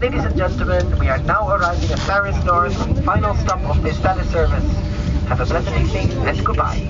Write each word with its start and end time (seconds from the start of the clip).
Ladies 0.00 0.24
and 0.24 0.36
gentlemen, 0.36 0.98
we 0.98 1.08
are 1.08 1.22
now 1.22 1.48
arriving 1.48 1.90
at 1.90 1.98
Paris 2.06 2.44
North, 2.44 3.04
final 3.04 3.34
stop 3.34 3.64
of 3.64 3.82
this 3.82 3.98
Paris 4.00 4.30
service. 4.30 4.64
Have 5.26 5.40
a 5.40 5.46
pleasant 5.46 5.76
evening 5.76 6.28
and 6.28 6.44
goodbye. 6.44 6.86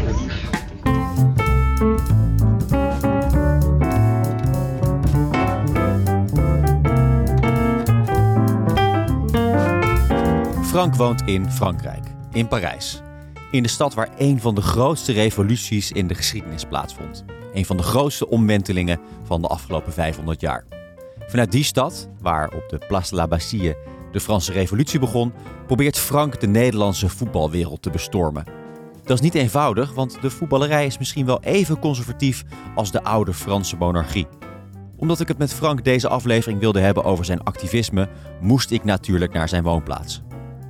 Frank 10.62 10.94
woont 10.94 11.22
in 11.26 11.50
Frankrijk, 11.50 12.04
in 12.32 12.48
Parijs. 12.48 13.02
In 13.50 13.62
de 13.62 13.68
stad 13.68 13.94
waar 13.94 14.08
een 14.18 14.40
van 14.40 14.54
de 14.54 14.62
grootste 14.62 15.12
revoluties 15.12 15.92
in 15.92 16.06
de 16.06 16.14
geschiedenis 16.14 16.64
plaatsvond. 16.64 17.24
Een 17.54 17.64
van 17.66 17.76
de 17.76 17.82
grootste 17.82 18.28
omwentelingen 18.28 19.00
van 19.24 19.42
de 19.42 19.48
afgelopen 19.48 19.92
500 19.92 20.40
jaar. 20.40 20.75
Vanuit 21.26 21.52
die 21.52 21.64
stad, 21.64 22.08
waar 22.20 22.48
op 22.54 22.68
de 22.68 22.78
Place 22.88 23.10
de 23.10 23.16
la 23.16 23.28
Bastille 23.28 23.76
de 24.12 24.20
Franse 24.20 24.52
revolutie 24.52 24.98
begon, 24.98 25.32
probeert 25.66 25.98
Frank 25.98 26.40
de 26.40 26.46
Nederlandse 26.46 27.08
voetbalwereld 27.08 27.82
te 27.82 27.90
bestormen. 27.90 28.44
Dat 29.02 29.16
is 29.16 29.22
niet 29.22 29.34
eenvoudig, 29.34 29.94
want 29.94 30.18
de 30.20 30.30
voetballerij 30.30 30.86
is 30.86 30.98
misschien 30.98 31.26
wel 31.26 31.42
even 31.42 31.78
conservatief 31.78 32.44
als 32.74 32.90
de 32.90 33.02
oude 33.02 33.32
Franse 33.32 33.76
monarchie. 33.76 34.26
Omdat 34.96 35.20
ik 35.20 35.28
het 35.28 35.38
met 35.38 35.54
Frank 35.54 35.84
deze 35.84 36.08
aflevering 36.08 36.60
wilde 36.60 36.80
hebben 36.80 37.04
over 37.04 37.24
zijn 37.24 37.42
activisme, 37.42 38.08
moest 38.40 38.70
ik 38.70 38.84
natuurlijk 38.84 39.32
naar 39.32 39.48
zijn 39.48 39.62
woonplaats. 39.62 40.22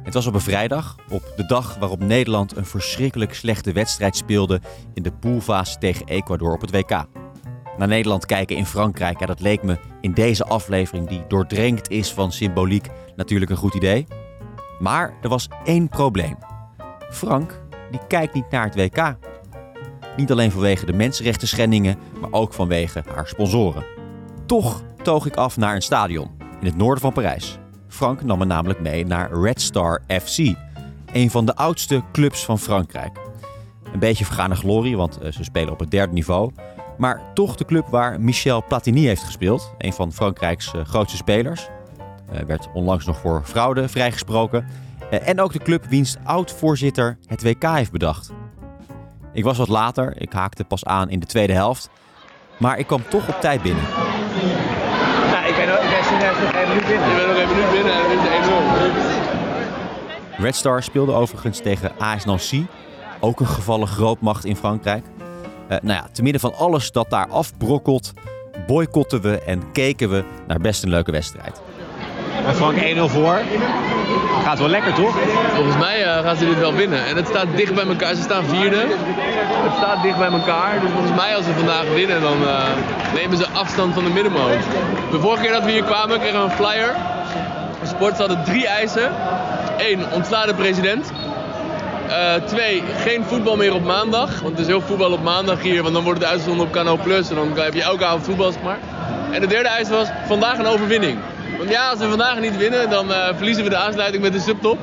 Het 0.03 0.15
was 0.15 0.27
op 0.27 0.35
een 0.35 0.41
vrijdag, 0.41 0.97
op 1.11 1.33
de 1.37 1.47
dag 1.47 1.77
waarop 1.79 2.01
Nederland 2.01 2.57
een 2.57 2.67
verschrikkelijk 2.67 3.35
slechte 3.35 3.73
wedstrijd 3.73 4.17
speelde 4.17 4.61
in 4.95 5.03
de 5.03 5.13
poolfase 5.13 5.79
tegen 5.79 6.07
Ecuador 6.07 6.53
op 6.53 6.61
het 6.61 6.71
WK. 6.71 7.07
Naar 7.79 7.89
Nederland 7.89 8.27
kijken 8.27 8.57
in 8.57 8.67
Frankrijk, 8.67 9.21
ja, 9.21 9.27
dat 9.27 9.41
leek 9.41 9.63
me 9.63 9.79
in 10.01 10.13
deze 10.13 10.45
aflevering, 10.45 11.09
die 11.09 11.25
doordrenkt 11.29 11.91
is 11.91 12.13
van 12.13 12.33
symboliek, 12.33 12.89
natuurlijk 13.17 13.51
een 13.51 13.57
goed 13.57 13.75
idee. 13.75 14.07
Maar 14.79 15.15
er 15.23 15.29
was 15.29 15.49
één 15.65 15.89
probleem. 15.89 16.37
Frank, 17.11 17.61
die 17.91 18.01
kijkt 18.09 18.35
niet 18.35 18.51
naar 18.51 18.65
het 18.65 18.75
WK. 18.75 19.17
Niet 20.17 20.31
alleen 20.31 20.51
vanwege 20.51 20.87
de 20.87 20.93
mensenrechten 20.93 21.49
schendingen, 21.49 21.99
maar 22.21 22.33
ook 22.33 22.53
vanwege 22.53 23.03
haar 23.15 23.27
sponsoren. 23.27 23.85
Toch 24.47 24.83
toog 25.03 25.27
ik 25.27 25.37
af 25.37 25.57
naar 25.57 25.75
een 25.75 25.83
stadion 25.83 26.31
in 26.61 26.67
het 26.67 26.77
noorden 26.77 27.01
van 27.01 27.13
Parijs. 27.13 27.59
Frank 27.89 28.23
nam 28.23 28.39
me 28.39 28.45
namelijk 28.45 28.81
mee 28.81 29.07
naar 29.07 29.41
Red 29.41 29.61
Star 29.61 30.03
FC, 30.21 30.39
een 31.13 31.31
van 31.31 31.47
de 31.47 31.57
oudste 31.57 32.03
clubs 32.13 32.45
van 32.45 32.59
Frankrijk. 32.59 33.19
Een 33.93 33.99
beetje 33.99 34.25
vergane 34.25 34.55
glorie, 34.55 34.97
want 34.97 35.19
eh, 35.19 35.33
ze 35.33 35.45
spelen 35.45 35.73
op 35.73 35.79
het 35.79 35.91
derde 35.91 36.13
niveau. 36.13 36.53
Maar 36.99 37.21
toch 37.35 37.57
de 37.57 37.65
club 37.65 37.87
waar 37.89 38.21
Michel 38.21 38.65
Platini 38.65 39.07
heeft 39.07 39.23
gespeeld, 39.23 39.75
een 39.79 39.93
van 39.93 40.13
Frankrijks 40.13 40.75
eh, 40.75 40.85
grootste 40.85 41.17
spelers. 41.17 41.69
Uh, 42.33 42.41
werd 42.41 42.69
onlangs 42.73 43.07
nog 43.07 43.19
voor 43.19 43.43
fraude 43.45 43.89
vrijgesproken. 43.89 44.67
en 45.11 45.41
ook 45.41 45.53
de 45.53 45.59
club 45.59 45.85
wiens 45.85 46.17
oud-voorzitter 46.25 47.19
het 47.27 47.43
WK 47.43 47.63
heeft 47.63 47.93
bedacht. 47.93 48.33
Ik 49.33 49.45
was 49.45 49.59
wat 49.59 49.69
later, 49.69 50.21
ik 50.21 50.33
haakte 50.33 50.65
pas 50.65 50.85
aan 50.85 51.11
in 51.11 51.21
de 51.21 51.27
tweede 51.27 51.53
helft. 51.53 51.91
Maar 52.59 52.79
ik 52.79 52.87
kwam 52.87 53.03
toch 53.09 53.29
op 53.29 53.41
tijd 53.41 53.63
binnen. 53.63 53.83
Nou, 55.31 55.47
ik 55.47 55.55
ben, 55.57 55.69
ik 55.69 56.43
nog 56.43 56.53
één 56.53 56.69
minuut 56.69 56.87
binnen. 56.87 57.09
Je 57.09 57.17
bent 57.17 57.27
nog 57.27 57.37
één 57.37 57.49
minuut 57.49 57.71
binnen 57.71 57.93
en 57.93 58.01
het 58.01 58.47
is 58.47 58.49
1-0. 60.39 60.43
Red 60.43 60.57
Star 60.57 60.83
speelde 60.83 61.13
overigens 61.13 61.59
tegen 61.59 61.93
AS 61.99 62.25
Nancy, 62.25 62.67
ook 63.21 63.41
een 63.41 63.47
gevallen 63.47 63.89
grootmacht 63.89 64.45
in 64.45 64.57
Frankrijk. 64.57 65.05
Uh, 65.69 65.79
nou 65.83 65.99
ja, 65.99 66.07
te 66.13 66.23
midden 66.23 66.41
van 66.41 66.55
alles 66.55 66.93
dat 66.93 67.11
daar 67.11 67.29
afbrokkelt, 67.29 68.13
boycotten 68.67 69.21
we 69.21 69.39
en 69.39 69.73
keken 69.73 70.11
we 70.11 70.25
naar 70.47 70.61
best 70.61 70.83
een 70.83 70.91
leuke 70.91 71.11
wedstrijd. 71.11 71.61
En 72.47 72.55
Frank 72.55 72.77
1-0 72.77 73.01
voor. 73.01 73.39
Gaat 74.43 74.59
wel 74.59 74.69
lekker, 74.69 74.95
toch? 74.95 75.17
Volgens 75.55 75.77
mij 75.77 76.05
uh, 76.05 76.19
gaan 76.19 76.37
ze 76.37 76.45
dit 76.45 76.59
wel 76.59 76.75
winnen. 76.75 77.07
En 77.07 77.17
het 77.17 77.27
staat 77.27 77.47
dicht 77.57 77.75
bij 77.75 77.87
elkaar. 77.87 78.15
Ze 78.15 78.23
staan 78.23 78.45
vierde. 78.45 78.85
Het 79.67 79.77
staat 79.77 80.03
dicht 80.03 80.19
bij 80.19 80.31
elkaar. 80.31 80.81
Dus 80.81 80.91
volgens 80.91 81.15
mij 81.15 81.37
als 81.37 81.45
ze 81.45 81.53
vandaag 81.53 81.85
winnen, 81.95 82.21
dan 82.21 82.43
uh, 82.43 82.65
nemen 83.15 83.37
ze 83.37 83.47
afstand 83.49 83.95
van 83.95 84.05
de 84.05 84.11
middenmoot. 84.11 84.63
De 85.11 85.21
vorige 85.21 85.43
keer 85.43 85.53
dat 85.53 85.65
we 85.65 85.71
hier 85.71 85.85
kwamen, 85.85 86.19
kregen 86.19 86.39
we 86.39 86.45
een 86.45 86.51
flyer. 86.51 86.95
De 87.81 87.87
sport 87.87 88.19
hadden 88.19 88.45
drie 88.45 88.67
eisen. 88.67 89.13
Eén, 89.77 90.13
ontsla 90.13 90.47
de 90.47 90.55
president. 90.55 91.13
Uh, 92.09 92.35
twee, 92.35 92.83
geen 93.03 93.25
voetbal 93.25 93.57
meer 93.57 93.75
op 93.75 93.85
maandag. 93.85 94.41
Want 94.41 94.55
er 94.55 94.61
is 94.61 94.67
heel 94.67 94.81
voetbal 94.81 95.13
op 95.13 95.23
maandag 95.23 95.63
hier. 95.63 95.83
Want 95.83 95.95
dan 95.95 96.05
wordt 96.05 96.21
het 96.21 96.29
uitgezonden 96.29 96.67
op 96.67 96.73
Kanaal 96.73 96.99
Plus. 97.03 97.31
En 97.31 97.35
dan 97.35 97.59
heb 97.59 97.75
je 97.75 97.83
elke 97.83 98.05
avond 98.05 98.25
voetbal, 98.25 98.53
zeg 98.53 98.63
maar. 98.63 98.79
En 99.31 99.41
de 99.41 99.47
derde 99.47 99.69
eis 99.69 99.89
was 99.89 100.09
vandaag 100.27 100.59
een 100.59 100.67
overwinning. 100.67 101.19
Want 101.59 101.71
ja, 101.71 101.91
als 101.91 101.99
we 101.99 102.09
vandaag 102.09 102.41
niet 102.41 102.57
winnen, 102.57 102.91
dan 102.91 103.11
uh, 103.11 103.17
verliezen 103.37 103.65
we 103.65 103.71
de 103.71 103.77
aansluiting 103.77 104.23
met 104.23 104.33
de 104.33 104.41
subtop. 104.41 104.79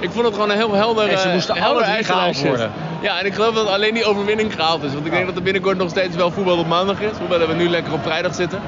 Ik 0.00 0.10
vond 0.10 0.24
het 0.24 0.34
gewoon 0.34 0.50
een 0.50 0.56
heel 0.56 0.74
helder, 0.74 1.08
en 1.08 1.18
ze 1.18 1.28
moesten 1.28 1.56
uh, 1.56 1.66
alle 1.66 1.84
gehaald 1.84 2.42
worden. 2.42 2.70
Ja, 3.00 3.18
en 3.18 3.26
ik 3.26 3.34
geloof 3.34 3.54
dat 3.54 3.68
alleen 3.68 3.94
die 3.94 4.04
overwinning 4.04 4.54
gehaald 4.54 4.82
is. 4.82 4.92
Want 4.92 5.06
ik 5.06 5.12
denk 5.12 5.26
dat 5.26 5.36
er 5.36 5.42
binnenkort 5.42 5.78
nog 5.78 5.90
steeds 5.90 6.16
wel 6.16 6.30
voetbal 6.30 6.58
op 6.58 6.66
maandag 6.66 7.00
is. 7.00 7.10
Hoewel 7.18 7.46
we 7.46 7.54
nu 7.54 7.68
lekker 7.68 7.92
op 7.92 8.02
vrijdag 8.02 8.34
zitten. 8.34 8.60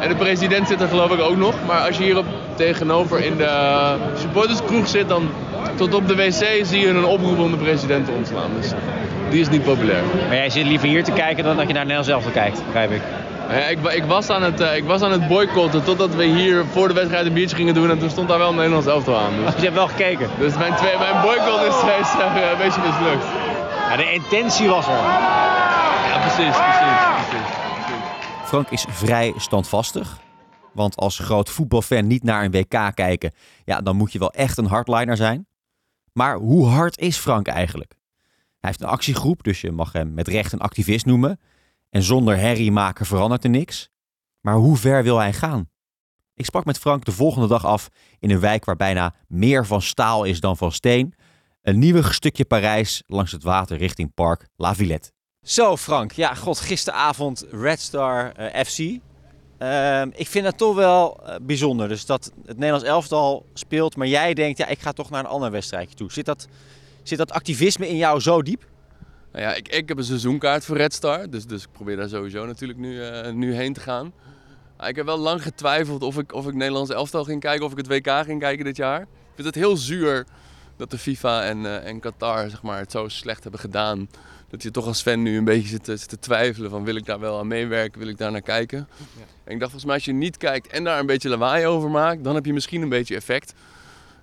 En 0.00 0.08
de 0.08 0.14
president 0.14 0.68
zit 0.68 0.80
er 0.80 0.88
geloof 0.88 1.10
ik 1.10 1.20
ook 1.20 1.36
nog. 1.36 1.54
Maar 1.66 1.86
als 1.86 1.96
je 1.96 2.02
hier 2.02 2.18
op, 2.18 2.24
tegenover 2.54 3.24
in 3.24 3.36
de 3.36 3.94
supporterskroeg 4.20 4.88
zit, 4.88 5.08
dan 5.08 5.30
tot 5.74 5.94
op 5.94 6.08
de 6.08 6.14
wc 6.14 6.66
zie 6.66 6.80
je 6.80 6.88
een 6.88 7.04
oproep 7.04 7.38
om 7.38 7.50
de 7.50 7.56
president 7.56 8.06
te 8.06 8.12
ontslaan. 8.12 8.50
Dus 8.60 8.72
die 9.30 9.40
is 9.40 9.48
niet 9.48 9.62
populair. 9.62 10.02
Maar 10.26 10.36
jij 10.36 10.50
zit 10.50 10.66
liever 10.66 10.88
hier 10.88 11.04
te 11.04 11.12
kijken 11.12 11.44
dan 11.44 11.56
dat 11.56 11.66
je 11.66 11.72
naar 11.72 11.86
Nederland 11.86 12.06
zelf 12.06 12.32
kijkt, 12.32 12.64
begrijp 12.64 12.90
ik. 12.90 13.00
Ja, 13.48 13.66
ik, 13.66 13.78
ik, 13.82 14.04
was 14.04 14.30
aan 14.30 14.42
het, 14.42 14.60
uh, 14.60 14.76
ik 14.76 14.84
was 14.84 15.02
aan 15.02 15.12
het 15.12 15.28
boycotten 15.28 15.84
totdat 15.84 16.14
we 16.14 16.24
hier 16.24 16.64
voor 16.64 16.88
de 16.88 16.94
wedstrijd 16.94 17.26
een 17.26 17.32
biertje 17.32 17.56
gingen 17.56 17.74
doen. 17.74 17.90
En 17.90 17.98
toen 17.98 18.10
stond 18.10 18.28
daar 18.28 18.38
wel 18.38 18.48
een 18.48 18.56
Nederlands 18.56 18.86
elftal 18.86 19.18
aan. 19.18 19.32
Dus, 19.36 19.44
dus 19.44 19.54
je 19.54 19.62
hebt 19.62 19.74
wel 19.74 19.88
gekeken? 19.88 20.28
Dus 20.38 20.56
mijn, 20.56 20.74
twee, 20.74 20.98
mijn 20.98 21.20
boycott 21.20 21.62
is, 21.62 21.76
is 22.00 22.14
uh, 22.18 22.50
een 22.52 22.58
beetje 22.58 22.80
mislukt. 22.80 23.24
Ja, 23.88 23.96
de 23.96 24.12
intentie 24.12 24.68
was 24.68 24.86
er. 24.86 24.92
Ja, 24.92 26.18
precies, 26.20 26.56
precies, 26.56 27.02
precies. 27.14 27.48
Frank 28.44 28.70
is 28.70 28.86
vrij 28.90 29.32
standvastig. 29.36 30.18
Want 30.72 30.96
als 30.96 31.18
groot 31.18 31.50
voetbalfan 31.50 32.06
niet 32.06 32.22
naar 32.22 32.44
een 32.44 32.50
WK 32.50 32.94
kijken, 32.94 33.32
ja, 33.64 33.80
dan 33.80 33.96
moet 33.96 34.12
je 34.12 34.18
wel 34.18 34.32
echt 34.32 34.58
een 34.58 34.66
hardliner 34.66 35.16
zijn. 35.16 35.46
Maar 36.12 36.36
hoe 36.36 36.66
hard 36.66 36.98
is 36.98 37.16
Frank 37.16 37.46
eigenlijk? 37.46 37.94
Hij 38.60 38.70
heeft 38.70 38.80
een 38.80 38.88
actiegroep, 38.88 39.42
dus 39.42 39.60
je 39.60 39.70
mag 39.70 39.92
hem 39.92 40.14
met 40.14 40.28
recht 40.28 40.52
een 40.52 40.60
activist 40.60 41.06
noemen. 41.06 41.40
En 41.90 42.02
zonder 42.02 42.36
herrie 42.36 42.72
maken 42.72 43.06
verandert 43.06 43.44
er 43.44 43.50
niks. 43.50 43.90
Maar 44.40 44.54
hoe 44.54 44.76
ver 44.76 45.02
wil 45.02 45.18
hij 45.18 45.32
gaan? 45.32 45.70
Ik 46.34 46.44
sprak 46.44 46.64
met 46.64 46.78
Frank 46.78 47.04
de 47.04 47.12
volgende 47.12 47.48
dag 47.48 47.64
af 47.64 47.88
in 48.18 48.30
een 48.30 48.40
wijk 48.40 48.64
waar 48.64 48.76
bijna 48.76 49.14
meer 49.28 49.66
van 49.66 49.82
staal 49.82 50.24
is 50.24 50.40
dan 50.40 50.56
van 50.56 50.72
steen. 50.72 51.14
Een 51.62 51.78
nieuw 51.78 52.02
stukje 52.02 52.44
Parijs 52.44 53.02
langs 53.06 53.32
het 53.32 53.42
water 53.42 53.76
richting 53.76 54.14
Park 54.14 54.48
La 54.56 54.74
Villette. 54.74 55.12
Zo 55.42 55.76
Frank, 55.76 56.12
ja 56.12 56.34
god, 56.34 56.60
gisteravond 56.60 57.46
Red 57.50 57.80
Star 57.80 58.40
uh, 58.40 58.46
FC. 58.64 59.00
Uh, 59.62 60.02
ik 60.14 60.26
vind 60.26 60.44
dat 60.44 60.58
toch 60.58 60.74
wel 60.74 61.20
uh, 61.26 61.34
bijzonder. 61.42 61.88
Dus 61.88 62.06
dat 62.06 62.32
het 62.44 62.56
Nederlands 62.56 62.86
elftal 62.86 63.46
speelt, 63.54 63.96
maar 63.96 64.06
jij 64.06 64.34
denkt, 64.34 64.58
ja, 64.58 64.66
ik 64.66 64.80
ga 64.80 64.92
toch 64.92 65.10
naar 65.10 65.20
een 65.20 65.30
ander 65.30 65.50
wedstrijdje 65.50 65.96
toe. 65.96 66.12
Zit 66.12 66.24
dat, 66.24 66.48
zit 67.02 67.18
dat 67.18 67.32
activisme 67.32 67.88
in 67.88 67.96
jou 67.96 68.20
zo 68.20 68.42
diep? 68.42 68.64
Nou 69.32 69.44
ja, 69.44 69.54
ik, 69.54 69.68
ik 69.68 69.88
heb 69.88 69.98
een 69.98 70.04
seizoenkaart 70.04 70.64
voor 70.64 70.76
Red 70.76 70.94
Star, 70.94 71.30
dus, 71.30 71.46
dus 71.46 71.62
ik 71.62 71.68
probeer 71.72 71.96
daar 71.96 72.08
sowieso 72.08 72.46
natuurlijk 72.46 72.78
nu, 72.78 72.94
uh, 72.94 73.30
nu 73.30 73.54
heen 73.54 73.72
te 73.72 73.80
gaan. 73.80 74.12
Maar 74.76 74.88
ik 74.88 74.96
heb 74.96 75.06
wel 75.06 75.18
lang 75.18 75.42
getwijfeld 75.42 76.02
of 76.02 76.18
ik, 76.18 76.34
of 76.34 76.46
ik 76.46 76.54
Nederlands 76.54 76.90
elftal 76.90 77.24
ging 77.24 77.40
kijken, 77.40 77.66
of 77.66 77.72
ik 77.72 77.76
het 77.76 77.86
WK 77.86 78.24
ging 78.24 78.40
kijken 78.40 78.64
dit 78.64 78.76
jaar. 78.76 79.00
Ik 79.00 79.08
vind 79.34 79.46
het 79.46 79.56
heel 79.56 79.76
zuur 79.76 80.26
dat 80.76 80.90
de 80.90 80.98
FIFA 80.98 81.44
en, 81.44 81.58
uh, 81.58 81.86
en 81.86 82.00
Qatar 82.00 82.50
zeg 82.50 82.62
maar, 82.62 82.78
het 82.78 82.90
zo 82.90 83.08
slecht 83.08 83.42
hebben 83.42 83.60
gedaan. 83.60 84.08
Dat 84.52 84.62
je 84.62 84.70
toch 84.70 84.86
als 84.86 85.02
fan 85.02 85.22
nu 85.22 85.36
een 85.36 85.44
beetje 85.44 85.68
zit, 85.68 85.86
zit 85.86 86.08
te 86.08 86.18
twijfelen 86.18 86.70
van 86.70 86.84
wil 86.84 86.96
ik 86.96 87.06
daar 87.06 87.20
wel 87.20 87.38
aan 87.38 87.46
meewerken, 87.46 87.98
wil 87.98 88.08
ik 88.08 88.18
daar 88.18 88.30
naar 88.30 88.42
kijken. 88.42 88.78
Ja. 88.98 89.24
En 89.44 89.52
ik 89.52 89.58
dacht 89.58 89.70
volgens 89.70 89.84
mij 89.84 89.94
als 89.94 90.04
je 90.04 90.12
niet 90.12 90.36
kijkt 90.36 90.66
en 90.66 90.84
daar 90.84 90.98
een 90.98 91.06
beetje 91.06 91.28
lawaai 91.28 91.66
over 91.66 91.90
maakt, 91.90 92.24
dan 92.24 92.34
heb 92.34 92.46
je 92.46 92.52
misschien 92.52 92.82
een 92.82 92.88
beetje 92.88 93.14
effect. 93.14 93.54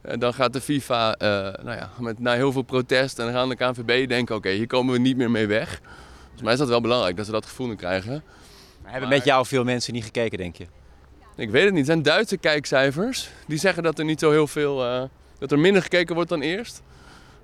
En 0.01 0.19
dan 0.19 0.33
gaat 0.33 0.53
de 0.53 0.61
FIFA 0.61 1.15
uh, 1.21 1.27
nou 1.63 1.77
ja, 1.77 1.91
met, 1.99 2.19
na 2.19 2.33
heel 2.33 2.51
veel 2.51 2.61
protest 2.61 3.19
en 3.19 3.25
dan 3.25 3.33
gaan 3.33 3.49
de 3.49 3.55
KNVB 3.55 4.07
denken 4.07 4.35
oké, 4.35 4.47
okay, 4.47 4.57
hier 4.57 4.67
komen 4.67 4.93
we 4.93 4.99
niet 4.99 5.17
meer 5.17 5.31
mee 5.31 5.47
weg. 5.47 5.81
Volgens 6.21 6.41
mij 6.41 6.53
is 6.53 6.59
dat 6.59 6.67
wel 6.67 6.81
belangrijk 6.81 7.17
dat 7.17 7.25
ze 7.25 7.31
dat 7.31 7.45
gevoel 7.45 7.67
nu 7.67 7.75
krijgen. 7.75 8.11
Maar 8.81 8.91
hebben 8.91 9.09
maar... 9.09 9.17
met 9.17 9.27
jou 9.27 9.45
veel 9.45 9.63
mensen 9.63 9.93
niet 9.93 10.03
gekeken 10.03 10.37
denk 10.37 10.55
je? 10.55 10.65
Ik 11.35 11.49
weet 11.49 11.63
het 11.63 11.73
niet. 11.73 11.87
Het 11.87 11.91
zijn 11.91 12.03
Duitse 12.03 12.37
kijkcijfers. 12.37 13.29
Die 13.47 13.57
zeggen 13.57 13.83
dat 13.83 13.99
er 13.99 14.05
niet 14.05 14.19
zo 14.19 14.31
heel 14.31 14.47
veel, 14.47 14.85
uh, 14.85 15.03
dat 15.39 15.51
er 15.51 15.59
minder 15.59 15.81
gekeken 15.81 16.15
wordt 16.15 16.29
dan 16.29 16.41
eerst. 16.41 16.81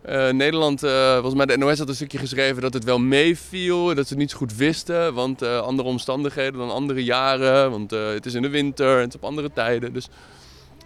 Uh, 0.09 0.29
Nederland, 0.29 0.83
uh, 0.83 1.13
volgens 1.13 1.33
mij 1.33 1.45
de 1.45 1.57
NOS 1.57 1.79
had 1.79 1.87
een 1.87 1.95
stukje 1.95 2.17
geschreven 2.17 2.61
dat 2.61 2.73
het 2.73 2.83
wel 2.83 2.99
meeviel, 2.99 3.85
dat 3.85 4.07
ze 4.07 4.13
het 4.13 4.17
niet 4.17 4.31
zo 4.31 4.37
goed 4.37 4.55
wisten, 4.55 5.13
want 5.13 5.43
uh, 5.43 5.59
andere 5.59 5.87
omstandigheden 5.87 6.59
dan 6.59 6.71
andere 6.71 7.03
jaren, 7.03 7.71
want 7.71 7.91
het 7.91 8.25
is 8.25 8.33
in 8.33 8.41
de 8.41 8.49
winter 8.49 8.95
en 8.95 9.01
het 9.01 9.09
is 9.09 9.15
op 9.15 9.23
andere 9.23 9.51
tijden. 9.53 9.93
Dus 9.93 10.07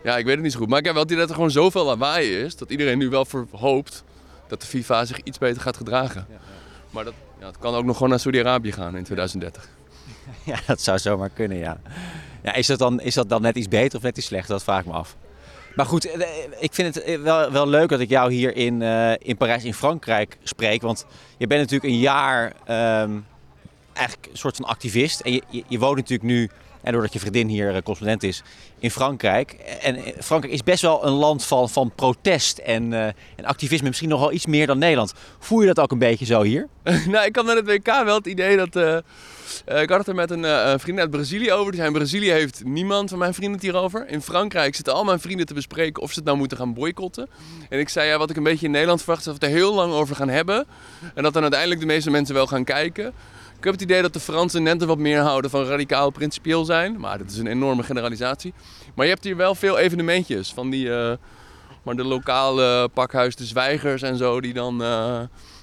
ja, 0.04 0.18
ik 0.18 0.26
weet 0.26 0.34
het 0.34 0.44
niet 0.44 0.52
zo 0.52 0.60
goed. 0.60 0.70
Maar 0.70 0.80
ik 0.80 0.86
heb 0.86 0.94
wel 0.94 1.04
het 1.04 1.12
idee 1.12 1.22
dat 1.22 1.32
er 1.32 1.36
gewoon 1.36 1.52
zoveel 1.52 1.86
lawaai 1.86 2.38
is, 2.38 2.56
dat 2.56 2.72
iedereen 2.72 2.98
nu 2.98 3.10
wel 3.10 3.28
hoopt 3.52 4.04
dat 4.48 4.62
de 4.62 4.68
FIFA 4.68 5.06
zich 5.06 5.20
iets 5.24 5.38
beter 5.38 5.62
gaat 5.62 5.78
gedragen. 5.78 6.26
Ja, 6.30 6.36
ja. 6.36 6.42
Maar 6.90 7.04
dat, 7.04 7.14
ja, 7.40 7.46
het 7.46 7.58
kan 7.58 7.76
ook 7.76 7.86
nog 7.86 7.94
gewoon 7.94 8.10
naar 8.10 8.20
Saudi-Arabië 8.20 8.72
gaan 8.72 8.96
in 8.98 9.04
2030. 9.04 9.70
Ja, 10.44 10.60
dat 10.66 10.82
zou 10.82 11.00
zomaar 11.00 11.30
kunnen, 11.30 11.58
ja. 11.58 11.82
Ja, 12.44 12.54
is, 12.54 12.68
dat 12.68 12.80
dan, 12.80 13.02
is 13.02 13.14
dat 13.14 13.30
dan 13.30 13.42
net 13.42 13.56
iets 13.56 13.68
beter 13.68 13.98
of 13.98 14.04
net 14.04 14.18
iets 14.18 14.28
slechter? 14.28 14.52
Dat 14.52 14.64
vraag 14.64 14.80
ik 14.80 14.86
me 14.86 14.92
af. 14.92 15.16
Maar 15.76 15.86
goed, 15.86 16.06
eh, 16.06 16.28
ik 16.60 16.74
vind 16.74 16.96
het 16.96 17.04
eh, 17.04 17.20
wel, 17.20 17.52
wel 17.52 17.68
leuk 17.68 17.90
dat 17.90 18.00
ik 18.00 18.10
jou 18.10 18.34
hier 18.34 18.56
in, 18.56 18.82
uh, 18.82 19.12
in 19.18 19.38
Parijs, 19.38 19.64
in 19.64 19.74
Frankrijk 19.74 20.38
spreek. 20.44 20.82
Want 20.82 21.06
je 21.38 21.48
bent 21.48 21.62
natuurlijk 21.62 21.94
een 21.94 22.00
jaar 22.00 22.46
um, 23.02 23.26
eigenlijk 23.94 24.28
een 24.32 24.38
soort 24.38 24.56
van 24.56 24.66
activist. 24.66 25.20
En 25.20 25.32
je, 25.32 25.64
je 25.68 25.80
woont 25.80 25.96
natuurlijk 25.96 26.30
nu 26.30 26.50
en 26.82 26.92
doordat 26.92 27.14
je 27.14 27.20
vriendin 27.20 27.48
hier 27.48 27.84
correspondent 27.84 28.24
is 28.24 28.44
in 28.80 28.92
Frankrijk. 28.92 29.52
En 29.82 29.98
Frankrijk 30.20 30.54
is 30.54 30.64
best 30.64 30.82
wel 30.82 31.06
een 31.06 31.14
land 31.14 31.46
van, 31.46 31.70
van 31.70 31.92
protest 31.96 32.58
en, 32.58 32.92
uh, 32.92 33.06
en 33.06 33.46
activisme. 33.46 33.88
Misschien 33.88 34.10
nog 34.10 34.20
wel 34.20 34.32
iets 34.32 34.46
meer 34.46 34.68
dan 34.68 34.78
Nederland. 34.78 35.14
Voel 35.40 35.62
je 35.62 35.68
dat 35.68 35.80
ook 35.80 35.92
een 35.92 36.00
beetje 36.00 36.26
zo 36.26 36.42
hier? 36.42 36.68
nou, 37.08 37.26
ik 37.26 37.36
had 37.36 37.46
met 37.46 37.56
het 37.56 37.66
WK 37.66 38.04
wel 38.04 38.16
het 38.16 38.28
idee 38.28 38.58
dat... 38.58 39.04
Ik 39.66 39.90
had 39.90 39.98
het 39.98 40.08
er 40.08 40.16
met 40.16 40.32
een 40.32 40.80
vriend 40.80 41.00
uit 41.00 41.10
Brazilië 41.10 41.52
over. 41.52 41.72
Die 41.72 41.82
zei, 41.82 41.88
in 41.88 41.98
Brazilië 41.98 42.32
heeft 42.32 42.64
niemand 42.64 43.10
van 43.10 43.20
mijn 43.20 43.34
vrienden 43.34 43.54
het 43.54 43.62
hierover. 43.62 44.10
In 44.10 44.22
Frankrijk 44.22 44.76
zitten 44.76 44.94
al 44.94 45.04
mijn 45.04 45.20
vrienden 45.20 45.46
te 45.46 45.54
bespreken 45.54 46.04
of 46.04 46.10
ze 46.10 46.16
het 46.16 46.26
nou 46.26 46.38
moeten 46.38 46.58
gaan 46.58 46.74
boycotten. 46.74 47.30
En 47.70 47.80
ik 47.80 47.90
zei, 47.90 48.08
ja, 48.08 48.18
wat 48.18 48.30
ik 48.30 48.38
een 48.38 48.44
beetje 48.44 48.66
in 48.66 48.72
Nederland 48.72 49.00
verwacht... 49.00 49.20
is 49.20 49.26
dat 49.26 49.38
we 49.40 49.46
het 49.46 49.56
er 49.56 49.60
heel 49.62 49.74
lang 49.74 49.94
over 49.94 50.16
gaan 50.16 50.30
hebben. 50.30 50.66
En 51.14 51.24
dat 51.24 51.34
dan 51.34 51.42
uiteindelijk 51.42 51.82
de 51.82 51.88
meeste 51.88 52.12
mensen 52.12 52.36
wel 52.36 52.48
gaan 52.48 52.64
kijken. 52.64 53.14
Ik 53.60 53.66
heb 53.66 53.74
het 53.74 53.84
idee 53.84 54.02
dat 54.02 54.14
de 54.14 54.20
Fransen 54.20 54.64
net 54.64 54.84
wat 54.84 54.98
meer 54.98 55.20
houden 55.20 55.52
van 55.52 55.66
radicaal 55.66 56.10
principieel 56.10 56.66
zijn. 56.66 57.00
Maar 57.00 57.18
dat 57.18 57.30
is 57.30 57.38
een 57.38 57.48
enorme 57.48 57.84
generalisatie. 57.84 58.54
Maar 58.96 59.06
je 59.06 59.12
hebt 59.12 59.24
hier 59.24 59.36
wel 59.36 59.56
veel 59.56 59.78
evenementjes 59.78 60.54
van 60.54 60.70
die... 60.70 60.86
Uh, 60.86 61.12
maar 61.84 61.96
de 61.96 62.04
lokale 62.04 62.90
pakhuis 62.94 63.36
De 63.36 63.46
Zwijgers 63.46 64.02
en 64.02 64.18
zo, 64.18 64.42
die 64.42 64.54
dan 64.54 64.82
uh, 64.82 65.20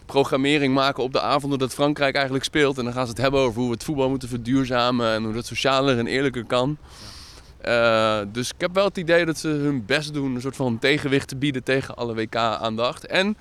programmering 0.06 0.74
maken 0.74 1.02
op 1.02 1.12
de 1.12 1.20
avonden 1.20 1.58
dat 1.58 1.74
Frankrijk 1.74 2.14
eigenlijk 2.14 2.44
speelt. 2.44 2.78
En 2.78 2.84
dan 2.84 2.92
gaan 2.92 3.04
ze 3.04 3.10
het 3.10 3.20
hebben 3.20 3.40
over 3.40 3.58
hoe 3.58 3.68
we 3.68 3.74
het 3.74 3.84
voetbal 3.84 4.08
moeten 4.08 4.28
verduurzamen 4.28 5.12
en 5.12 5.24
hoe 5.24 5.34
dat 5.34 5.46
socialer 5.46 5.98
en 5.98 6.06
eerlijker 6.06 6.44
kan. 6.44 6.78
Uh, 7.64 8.18
dus 8.32 8.48
ik 8.48 8.60
heb 8.60 8.74
wel 8.74 8.84
het 8.84 8.98
idee 8.98 9.24
dat 9.24 9.38
ze 9.38 9.48
hun 9.48 9.84
best 9.86 10.14
doen 10.14 10.34
een 10.34 10.40
soort 10.40 10.56
van 10.56 10.78
tegenwicht 10.78 11.28
te 11.28 11.36
bieden 11.36 11.62
tegen 11.62 11.96
alle 11.96 12.14
WK-aandacht. 12.14 13.06
En 13.06 13.36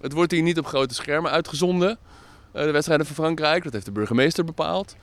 het 0.00 0.12
wordt 0.12 0.32
hier 0.32 0.42
niet 0.42 0.58
op 0.58 0.66
grote 0.66 0.94
schermen 0.94 1.30
uitgezonden. 1.30 1.98
Uh, 2.54 2.62
de 2.62 2.70
wedstrijden 2.70 3.06
van 3.06 3.14
Frankrijk. 3.14 3.64
Dat 3.64 3.72
heeft 3.72 3.84
de 3.84 3.92
burgemeester 3.92 4.44
bepaald. 4.44 4.96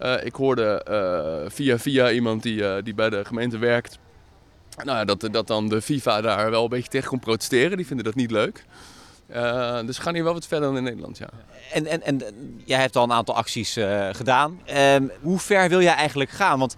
Uh, 0.00 0.24
ik 0.24 0.34
hoorde 0.34 0.86
uh, 0.88 1.50
via 1.50 1.78
via 1.78 2.10
iemand 2.10 2.42
die, 2.42 2.82
die 2.82 2.94
bij 2.94 3.10
de 3.10 3.24
gemeente 3.24 3.58
werkt. 3.58 3.98
Nou, 4.84 5.04
dat, 5.04 5.28
dat 5.30 5.46
dan 5.46 5.68
de 5.68 5.82
FIFA 5.82 6.20
daar 6.20 6.50
wel 6.50 6.62
een 6.62 6.68
beetje 6.68 6.90
tegen 6.90 7.08
komt 7.08 7.20
protesteren. 7.20 7.76
Die 7.76 7.86
vinden 7.86 8.04
dat 8.04 8.14
niet 8.14 8.30
leuk. 8.30 8.64
dus 9.86 9.96
we 9.96 10.02
gaan 10.02 10.14
hier 10.14 10.24
wel 10.24 10.32
wat 10.32 10.46
verder 10.46 10.68
dan 10.68 10.76
in 10.76 10.82
Nederland, 10.82 11.18
ja. 11.18 11.28
En, 11.72 11.86
en, 11.86 12.02
en 12.02 12.22
jij 12.64 12.80
hebt 12.80 12.96
al 12.96 13.04
een 13.04 13.12
aantal 13.12 13.36
acties 13.36 13.78
gedaan. 14.12 14.60
Ehm, 14.64 15.04
hoe 15.20 15.38
ver 15.38 15.68
wil 15.68 15.82
jij 15.82 15.94
eigenlijk 15.94 16.30
gaan? 16.30 16.58
Want 16.58 16.76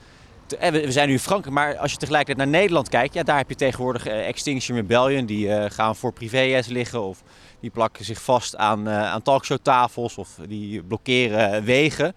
we 0.48 0.92
zijn 0.92 1.06
nu 1.06 1.12
in 1.12 1.20
Frankrijk, 1.20 1.54
maar 1.54 1.76
als 1.76 1.92
je 1.92 1.96
tegelijkertijd 1.98 2.48
naar 2.48 2.60
Nederland 2.60 2.88
kijkt, 2.88 3.14
ja, 3.14 3.22
daar 3.22 3.36
heb 3.36 3.48
je 3.48 3.54
tegenwoordig 3.54 4.06
Extinction 4.06 4.76
Rebellion. 4.76 5.26
Die 5.26 5.70
gaan 5.70 5.96
voor 5.96 6.12
privéjes 6.12 6.66
liggen 6.66 7.02
of 7.02 7.22
die 7.60 7.70
plakken 7.70 8.04
zich 8.04 8.22
vast 8.22 8.56
aan, 8.56 8.88
uh, 8.88 9.12
aan 9.12 9.22
talkshowtafels 9.22 10.18
of 10.18 10.28
die 10.48 10.82
blokkeren 10.82 11.64
wegen. 11.64 12.14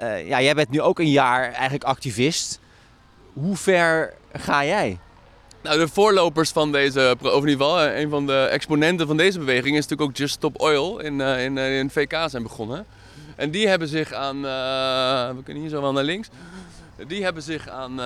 Ja, 0.00 0.42
jij 0.42 0.54
bent 0.54 0.70
nu 0.70 0.80
ook 0.80 0.98
een 0.98 1.10
jaar 1.10 1.52
eigenlijk 1.52 1.84
activist. 1.84 2.60
Hoe 3.32 3.56
ver 3.56 4.14
ga 4.32 4.64
jij? 4.64 4.98
Nou, 5.62 5.78
de 5.78 5.88
voorlopers 5.88 6.50
van 6.50 6.72
deze, 6.72 7.16
of 7.20 7.42
in 7.42 7.48
ieder 7.48 7.50
geval 7.50 7.86
een 7.86 8.10
van 8.10 8.26
de 8.26 8.48
exponenten 8.50 9.06
van 9.06 9.16
deze 9.16 9.38
beweging 9.38 9.76
is 9.76 9.82
natuurlijk 9.82 10.10
ook 10.10 10.16
Just 10.16 10.34
Stop 10.34 10.60
Oil 10.60 10.98
in, 10.98 11.20
in, 11.20 11.58
in 11.58 11.90
VK 11.90 12.16
zijn 12.26 12.42
begonnen. 12.42 12.86
En 13.36 13.50
die 13.50 13.68
hebben 13.68 13.88
zich 13.88 14.12
aan, 14.12 14.40
we 15.36 15.42
kunnen 15.44 15.62
hier 15.62 15.70
zo 15.70 15.80
wel 15.80 15.92
naar 15.92 16.04
links, 16.04 16.28
die 17.06 17.22
hebben 17.22 17.42
zich 17.42 17.68
aan, 17.68 18.00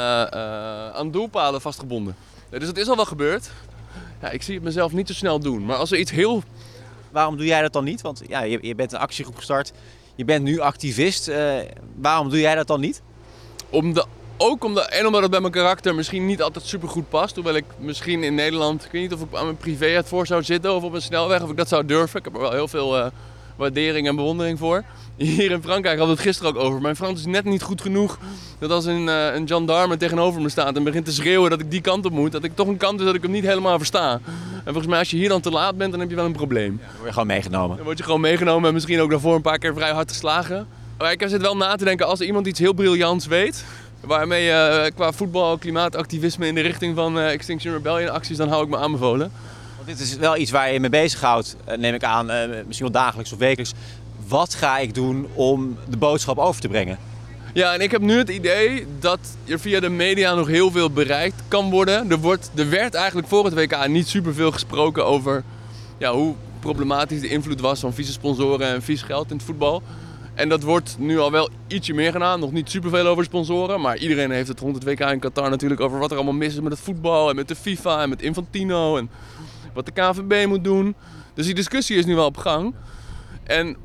aan 0.94 1.10
doelpalen 1.10 1.60
vastgebonden. 1.60 2.16
Dus 2.50 2.66
het 2.66 2.78
is 2.78 2.88
al 2.88 2.96
wel 2.96 3.04
gebeurd. 3.04 3.50
Ja, 4.20 4.30
ik 4.30 4.42
zie 4.42 4.54
het 4.54 4.64
mezelf 4.64 4.92
niet 4.92 5.06
zo 5.06 5.14
snel 5.14 5.40
doen. 5.40 5.64
Maar 5.64 5.76
als 5.76 5.90
er 5.90 5.98
iets 5.98 6.10
heel... 6.10 6.42
Waarom 7.10 7.36
doe 7.36 7.46
jij 7.46 7.62
dat 7.62 7.72
dan 7.72 7.84
niet? 7.84 8.00
Want 8.00 8.22
ja, 8.28 8.42
je, 8.42 8.58
je 8.62 8.74
bent 8.74 8.92
een 8.92 8.98
actiegroep 8.98 9.36
gestart. 9.36 9.72
Je 10.14 10.24
bent 10.24 10.44
nu 10.44 10.60
activist. 10.60 11.28
Uh, 11.28 11.54
waarom 11.96 12.28
doe 12.28 12.40
jij 12.40 12.54
dat 12.54 12.66
dan 12.66 12.80
niet? 12.80 13.02
Om 13.70 13.92
de, 13.94 14.04
ook 14.36 14.64
omdat, 14.64 14.88
en 14.88 15.06
omdat 15.06 15.22
het 15.22 15.30
bij 15.30 15.40
mijn 15.40 15.52
karakter 15.52 15.94
misschien 15.94 16.26
niet 16.26 16.42
altijd 16.42 16.64
super 16.64 16.88
goed 16.88 17.08
past. 17.08 17.34
Hoewel 17.34 17.54
ik 17.54 17.64
misschien 17.78 18.22
in 18.22 18.34
Nederland, 18.34 18.84
ik 18.84 18.90
weet 18.90 19.02
niet 19.02 19.12
of 19.12 19.20
ik 19.20 19.34
aan 19.34 19.44
mijn 19.44 19.56
privé 19.56 19.86
het 19.86 20.08
voor 20.08 20.26
zou 20.26 20.42
zitten 20.42 20.74
of 20.74 20.82
op 20.82 20.92
een 20.92 21.02
snelweg, 21.02 21.42
of 21.42 21.50
ik 21.50 21.56
dat 21.56 21.68
zou 21.68 21.86
durven. 21.86 22.18
Ik 22.18 22.24
heb 22.24 22.34
er 22.34 22.40
wel 22.40 22.52
heel 22.52 22.68
veel 22.68 22.98
uh, 22.98 23.06
waardering 23.56 24.08
en 24.08 24.16
bewondering 24.16 24.58
voor. 24.58 24.84
Hier 25.16 25.50
in 25.50 25.62
Frankrijk 25.62 25.98
hadden 25.98 26.16
we 26.16 26.22
het 26.22 26.30
gisteren 26.30 26.54
ook 26.54 26.62
over. 26.62 26.80
Mijn 26.80 26.96
Frans 26.96 27.20
is 27.20 27.26
net 27.26 27.44
niet 27.44 27.62
goed 27.62 27.80
genoeg 27.80 28.18
dat 28.58 28.70
als 28.70 28.84
een, 28.84 29.06
uh, 29.06 29.34
een 29.34 29.48
gendarme 29.48 29.96
tegenover 29.96 30.40
me 30.40 30.48
staat 30.48 30.76
en 30.76 30.84
begint 30.84 31.04
te 31.04 31.12
schreeuwen 31.12 31.50
dat 31.50 31.60
ik 31.60 31.70
die 31.70 31.80
kant 31.80 32.04
op 32.04 32.12
moet, 32.12 32.32
dat 32.32 32.44
ik 32.44 32.54
toch 32.54 32.66
een 32.66 32.76
kant 32.76 33.00
is 33.00 33.06
dat 33.06 33.14
ik 33.14 33.22
hem 33.22 33.30
niet 33.30 33.44
helemaal 33.44 33.78
versta. 33.78 34.12
En 34.12 34.62
volgens 34.64 34.86
mij 34.86 34.98
als 34.98 35.10
je 35.10 35.16
hier 35.16 35.28
dan 35.28 35.40
te 35.40 35.50
laat 35.50 35.76
bent, 35.76 35.90
dan 35.90 36.00
heb 36.00 36.10
je 36.10 36.16
wel 36.16 36.24
een 36.24 36.32
probleem. 36.32 36.80
Ja, 36.80 36.86
dan 36.86 36.94
word 36.96 37.06
je 37.06 37.12
gewoon 37.12 37.26
meegenomen. 37.26 37.76
Dan 37.76 37.84
word 37.84 37.98
je 37.98 38.04
gewoon 38.04 38.20
meegenomen 38.20 38.68
en 38.68 38.74
misschien 38.74 39.00
ook 39.00 39.10
daarvoor 39.10 39.34
een 39.34 39.42
paar 39.42 39.58
keer 39.58 39.74
vrij 39.74 39.90
hard 39.90 40.10
geslagen. 40.10 40.66
Maar 40.98 41.12
ik 41.12 41.24
zit 41.26 41.40
wel 41.40 41.56
na 41.56 41.76
te 41.76 41.84
denken, 41.84 42.06
als 42.06 42.20
er 42.20 42.26
iemand 42.26 42.46
iets 42.46 42.58
heel 42.58 42.72
briljants 42.72 43.26
weet, 43.26 43.64
waarmee 44.00 44.44
je 44.44 44.82
uh, 44.84 44.96
qua 44.96 45.12
voetbal, 45.12 45.58
klimaatactivisme 45.58 46.46
in 46.46 46.54
de 46.54 46.60
richting 46.60 46.96
van 46.96 47.18
uh, 47.18 47.30
Extinction 47.30 47.74
Rebellion 47.74 48.10
acties, 48.10 48.36
dan 48.36 48.48
hou 48.48 48.64
ik 48.64 48.68
me 48.68 48.76
aanbevolen. 48.76 49.32
Want 49.76 49.88
dit 49.88 50.00
is 50.00 50.16
wel 50.16 50.36
iets 50.36 50.50
waar 50.50 50.72
je 50.72 50.80
mee 50.80 50.90
bezighoudt, 50.90 51.56
neem 51.76 51.94
ik 51.94 52.04
aan, 52.04 52.26
misschien 52.66 52.92
wel 52.92 53.02
dagelijks 53.02 53.32
of 53.32 53.38
wekelijks 53.38 53.72
wat 54.28 54.54
ga 54.54 54.78
ik 54.78 54.94
doen 54.94 55.26
om 55.34 55.78
de 55.88 55.96
boodschap 55.96 56.38
over 56.38 56.60
te 56.60 56.68
brengen? 56.68 56.98
Ja, 57.54 57.74
en 57.74 57.80
ik 57.80 57.90
heb 57.90 58.00
nu 58.00 58.18
het 58.18 58.28
idee 58.28 58.86
dat 58.98 59.18
er 59.44 59.60
via 59.60 59.80
de 59.80 59.88
media 59.88 60.34
nog 60.34 60.46
heel 60.46 60.70
veel 60.70 60.90
bereikt 60.90 61.42
kan 61.48 61.70
worden. 61.70 62.10
Er, 62.10 62.18
wordt, 62.18 62.50
er 62.54 62.70
werd 62.70 62.94
eigenlijk 62.94 63.28
voor 63.28 63.44
het 63.44 63.54
WK 63.54 63.86
niet 63.86 64.08
superveel 64.08 64.52
gesproken 64.52 65.06
over 65.06 65.44
ja, 65.98 66.12
hoe 66.12 66.34
problematisch 66.60 67.20
de 67.20 67.28
invloed 67.28 67.60
was 67.60 67.80
van 67.80 67.94
vieze 67.94 68.12
sponsoren 68.12 68.66
en 68.66 68.82
vies 68.82 69.02
geld 69.02 69.30
in 69.30 69.36
het 69.36 69.44
voetbal. 69.44 69.82
En 70.34 70.48
dat 70.48 70.62
wordt 70.62 70.96
nu 70.98 71.18
al 71.18 71.30
wel 71.30 71.48
ietsje 71.66 71.92
meer 71.92 72.12
gedaan. 72.12 72.40
Nog 72.40 72.52
niet 72.52 72.70
superveel 72.70 73.06
over 73.06 73.24
sponsoren. 73.24 73.80
Maar 73.80 73.96
iedereen 73.96 74.30
heeft 74.30 74.48
het 74.48 74.60
rond 74.60 74.74
het 74.74 74.84
WK 74.84 75.00
in 75.00 75.18
Qatar 75.18 75.50
natuurlijk 75.50 75.80
over 75.80 75.98
wat 75.98 76.10
er 76.10 76.16
allemaal 76.16 76.34
mis 76.34 76.54
is 76.54 76.60
met 76.60 76.72
het 76.72 76.80
voetbal. 76.80 77.28
En 77.28 77.36
met 77.36 77.48
de 77.48 77.56
FIFA 77.56 78.02
en 78.02 78.08
met 78.08 78.22
Infantino. 78.22 78.96
En 78.96 79.10
wat 79.72 79.86
de 79.86 79.92
KVB 79.92 80.46
moet 80.46 80.64
doen. 80.64 80.94
Dus 81.34 81.46
die 81.46 81.54
discussie 81.54 81.96
is 81.96 82.04
nu 82.04 82.14
wel 82.14 82.26
op 82.26 82.36
gang. 82.36 82.74
En 83.44 83.76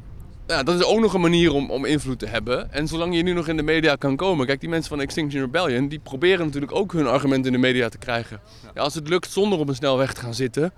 ja, 0.51 0.63
dat 0.63 0.79
is 0.79 0.83
ook 0.83 0.99
nog 0.99 1.13
een 1.13 1.21
manier 1.21 1.53
om, 1.53 1.71
om 1.71 1.85
invloed 1.85 2.19
te 2.19 2.25
hebben. 2.25 2.71
En 2.73 2.87
zolang 2.87 3.15
je 3.15 3.23
nu 3.23 3.33
nog 3.33 3.47
in 3.47 3.57
de 3.57 3.63
media 3.63 3.95
kan 3.95 4.15
komen. 4.15 4.45
Kijk, 4.45 4.59
die 4.59 4.69
mensen 4.69 4.89
van 4.89 5.01
Extinction 5.01 5.41
Rebellion, 5.41 5.87
die 5.87 5.99
proberen 5.99 6.45
natuurlijk 6.45 6.75
ook 6.75 6.93
hun 6.93 7.07
argumenten 7.07 7.53
in 7.53 7.61
de 7.61 7.67
media 7.67 7.89
te 7.89 7.97
krijgen. 7.97 8.41
Ja, 8.73 8.81
als 8.81 8.95
het 8.95 9.09
lukt 9.09 9.31
zonder 9.31 9.59
op 9.59 9.67
een 9.67 9.75
snelweg 9.75 10.13
te 10.13 10.21
gaan 10.21 10.33
zitten, 10.33 10.73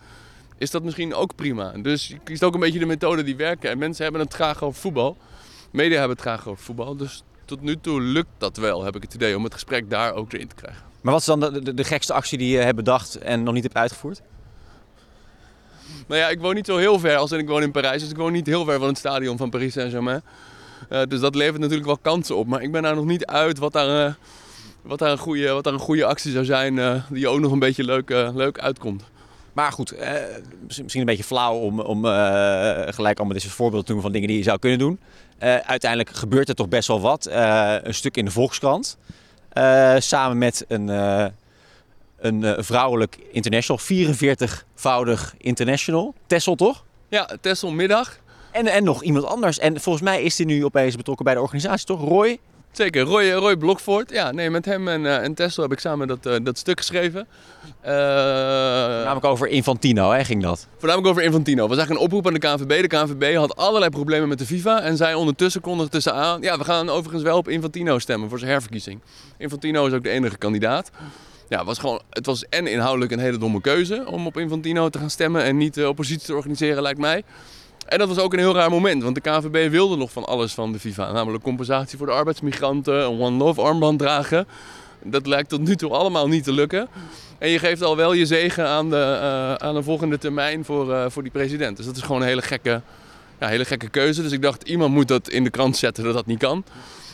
is 0.58 0.72
dat 0.72 0.84
misschien 0.84 1.14
ook 1.14 1.36
prima. 1.36 1.72
Dus 1.72 2.08
je 2.08 2.20
kiest 2.24 2.44
ook 2.44 2.54
een 2.54 2.60
beetje 2.60 2.80
de 2.80 2.86
methoden 2.86 3.26
die 3.26 3.36
werken. 3.36 3.70
En 3.70 3.78
mensen 3.78 4.04
hebben 4.04 4.22
het 4.22 4.34
graag 4.34 4.64
over 4.64 4.82
voetbal. 4.82 5.18
Media 5.72 5.98
hebben 5.98 6.18
het 6.18 6.26
graag 6.26 6.48
over 6.48 6.64
voetbal. 6.64 6.96
Dus 6.96 7.24
tot 7.46 7.62
nu 7.62 7.78
toe 7.80 8.02
lukt 8.02 8.30
dat 8.38 8.58
wel, 8.58 8.84
heb 8.84 8.96
ik 8.96 9.02
het 9.02 9.14
idee, 9.14 9.38
om 9.38 9.44
het 9.44 9.54
gesprek 9.54 9.90
daar 9.90 10.14
ook 10.14 10.34
erin 10.34 10.48
te 10.48 10.56
krijgen. 10.56 10.82
Maar 11.02 11.12
wat 11.12 11.22
is 11.22 11.28
dan 11.28 11.40
de, 11.40 11.62
de, 11.62 11.74
de 11.74 11.84
gekste 11.84 12.14
actie 12.14 12.38
die 12.38 12.52
je 12.52 12.58
hebt 12.58 12.76
bedacht 12.76 13.16
en 13.16 13.44
nog 13.44 13.54
niet 13.54 13.64
hebt 13.64 13.76
uitgevoerd? 13.76 14.22
Nou 16.08 16.20
ja, 16.20 16.30
ik 16.30 16.40
woon 16.40 16.56
niet 16.56 16.66
zo 16.66 16.78
heel 16.78 17.00
ver 17.00 17.16
als 17.16 17.32
ik 17.32 17.48
woon 17.48 17.62
in 17.62 17.72
Parijs. 17.72 18.02
Dus 18.02 18.12
ik 18.12 18.18
woon 18.18 18.32
niet 18.32 18.46
heel 18.46 18.66
ver 18.66 18.80
van 18.80 18.88
het 18.88 18.98
stadion 18.98 19.38
van 19.38 19.50
Paris 19.50 19.74
Saint-Germain. 19.74 20.22
Uh, 20.90 21.02
dus 21.08 21.20
dat 21.20 21.36
levert 21.36 21.60
natuurlijk 21.60 21.86
wel 21.86 21.98
kansen 21.98 22.36
op. 22.36 22.48
Maar 22.48 22.62
ik 22.62 22.72
ben 22.72 22.82
daar 22.82 22.96
nog 22.96 23.06
niet 23.06 23.26
uit 23.26 23.58
wat 23.58 23.74
daar, 23.74 24.08
uh, 24.08 24.14
wat 24.82 25.00
daar, 25.00 25.12
een, 25.12 25.18
goede, 25.18 25.50
wat 25.50 25.64
daar 25.64 25.74
een 25.74 25.80
goede 25.80 26.06
actie 26.06 26.32
zou 26.32 26.46
zijn. 26.46 26.78
Uh, 26.78 27.04
die 27.10 27.28
ook 27.28 27.40
nog 27.40 27.52
een 27.52 27.60
beetje 27.60 27.84
leuk, 27.84 28.10
leuk 28.34 28.60
uitkomt. 28.60 29.04
Maar 29.54 29.72
goed, 29.72 29.96
misschien 30.68 31.00
een 31.00 31.06
beetje 31.06 31.24
flauw 31.24 31.56
om, 31.56 31.80
om 31.80 32.06
gelijk 32.06 33.18
allemaal 33.18 33.34
deze 33.34 33.50
voorbeelden 33.50 33.86
te 33.86 33.94
doen 33.94 34.02
van 34.02 34.12
dingen 34.12 34.28
die 34.28 34.38
je 34.38 34.44
zou 34.44 34.60
kunnen 34.60 34.80
doen. 34.80 35.00
uiteindelijk 35.66 36.10
gebeurt 36.10 36.50
er 36.50 36.56
toch 36.56 36.70
best 36.70 36.88
wel 36.88 37.02
wat. 37.02 37.28
een 37.84 37.94
stuk 37.94 38.18
in 38.18 38.26
de 38.26 38.32
Volkskrant. 38.32 38.98
samen 39.98 40.38
met 40.38 40.66
een 40.68 40.90
een 42.24 42.42
uh, 42.42 42.54
vrouwelijk 42.58 43.18
international, 43.32 43.82
44-voudig 43.82 45.36
international. 45.38 46.14
Tessel 46.28 46.56
toch? 46.56 46.84
Ja, 47.10 47.30
Tessel 47.42 47.72
middag. 47.72 48.18
En, 48.52 48.68
en 48.68 48.84
nog 48.84 49.04
iemand 49.04 49.26
anders. 49.26 49.60
En 49.60 49.82
volgens 49.82 50.04
mij 50.04 50.24
is 50.24 50.38
hij 50.38 50.46
nu 50.46 50.66
opeens 50.66 50.96
betrokken 50.96 51.26
bij 51.26 51.34
de 51.34 51.42
organisatie, 51.42 51.86
toch? 51.86 52.02
Roy? 52.02 52.40
Zeker, 52.72 53.02
Roy, 53.04 53.32
Roy 53.32 53.58
Blokvoort. 53.58 54.12
Ja, 54.12 54.32
nee, 54.32 54.50
met 54.50 54.66
hem 54.66 54.88
en, 54.88 55.02
uh, 55.02 55.24
en 55.24 55.34
Tessel 55.34 55.64
heb 55.64 55.72
ik 55.72 55.80
samen 55.80 56.08
dat, 56.08 56.26
uh, 56.26 56.36
dat 56.44 56.58
stuk 56.58 56.78
geschreven. 56.78 57.28
Voornamelijk 57.82 59.26
over 59.26 59.48
Infantino, 59.48 60.12
hè, 60.12 60.24
ging 60.24 60.42
dat? 60.42 60.68
Voornamelijk 60.78 61.12
over 61.12 61.24
Infantino. 61.24 61.60
Het 61.60 61.70
was 61.70 61.78
eigenlijk 61.78 62.00
een 62.00 62.18
oproep 62.18 62.28
aan 62.28 62.40
de 62.40 62.66
KNVB. 62.66 62.82
De 62.82 62.98
KNVB 62.98 63.36
had 63.36 63.56
allerlei 63.56 63.92
problemen 63.92 64.30
met 64.30 64.38
de 64.38 64.46
FIFA. 64.46 64.82
En 64.82 64.98
zij 64.98 65.14
ondertussen 65.14 65.62
kondigde 65.62 65.92
tussenaan... 65.92 66.42
Ja, 66.42 66.58
we 66.58 66.64
gaan 66.64 66.90
overigens 66.90 67.24
wel 67.24 67.38
op 67.38 67.48
Infantino 67.48 68.00
stemmen 68.00 68.30
voor 68.30 68.40
zijn 68.40 68.52
herverkiezing. 68.52 69.00
Infantino 69.38 69.86
is 69.86 69.94
ook 69.94 70.04
de 70.04 70.10
enige 70.10 70.38
kandidaat 70.38 70.92
ja, 71.50 71.64
was 71.64 71.80
gewoon, 71.80 72.02
het 72.10 72.26
was 72.26 72.46
en 72.50 72.68
inhoudelijk 72.68 73.12
een 73.12 73.20
hele 73.20 73.38
domme 73.38 73.62
keuze 73.62 74.04
om 74.08 74.28
op 74.28 74.38
Infantino 74.38 74.90
te 74.90 75.00
gaan 75.00 75.10
stemmen 75.10 75.44
en 75.44 75.58
niet 75.58 75.74
de 75.74 75.90
oppositie 75.90 76.26
te 76.26 76.36
organiseren, 76.36 76.82
lijkt 76.82 77.00
mij. 77.00 77.24
En 77.88 78.00
dat 78.00 78.08
was 78.08 78.18
ook 78.18 78.34
een 78.34 78.40
heel 78.40 78.56
raar 78.56 78.70
moment, 78.70 79.04
want 79.04 79.16
de 79.16 79.22
KNVB 79.22 79.72
wilde 79.72 79.96
nog 79.96 80.12
van 80.12 80.26
alles 80.26 80.54
van 80.54 80.72
de 80.72 80.80
FIFA. 80.80 81.12
Namelijk 81.12 81.44
compensatie 81.44 81.98
voor 81.98 82.08
de 82.08 82.14
arbeidsmigranten, 82.14 83.04
een 83.04 83.20
One 83.20 83.38
Love 83.38 83.62
armband 83.62 84.00
dragen. 84.00 84.48
Dat 85.04 85.28
lijkt 85.28 85.50
tot 85.50 85.62
nu 85.62 85.76
toe 85.76 85.92
allemaal 85.92 86.28
niet 86.28 86.44
te 86.44 86.54
lukken. 86.54 86.88
En 87.38 87.50
je 87.50 87.60
geeft 87.60 87.82
al 87.82 87.96
wel 87.96 88.14
je 88.14 88.26
zegen 88.26 88.68
aan 88.68 88.90
de, 88.90 89.20
uh, 89.22 89.54
aan 89.68 89.76
de 89.76 89.84
volgende 89.84 90.18
termijn 90.18 90.66
voor, 90.66 90.90
uh, 90.90 91.06
voor 91.08 91.24
die 91.24 91.32
president. 91.32 91.78
Dus 91.78 91.86
dat 91.86 91.96
is 91.96 92.02
gewoon 92.02 92.22
een 92.22 92.28
hele 92.28 92.42
gekke, 92.42 92.82
ja, 93.40 93.48
hele 93.48 93.66
gekke 93.66 93.90
keuze. 93.90 94.22
Dus 94.22 94.32
ik 94.32 94.42
dacht, 94.42 94.68
iemand 94.68 94.94
moet 94.94 95.08
dat 95.08 95.30
in 95.30 95.44
de 95.44 95.50
krant 95.50 95.78
zetten 95.78 96.04
dat 96.04 96.14
dat 96.14 96.26
niet 96.26 96.40
kan. 96.40 96.64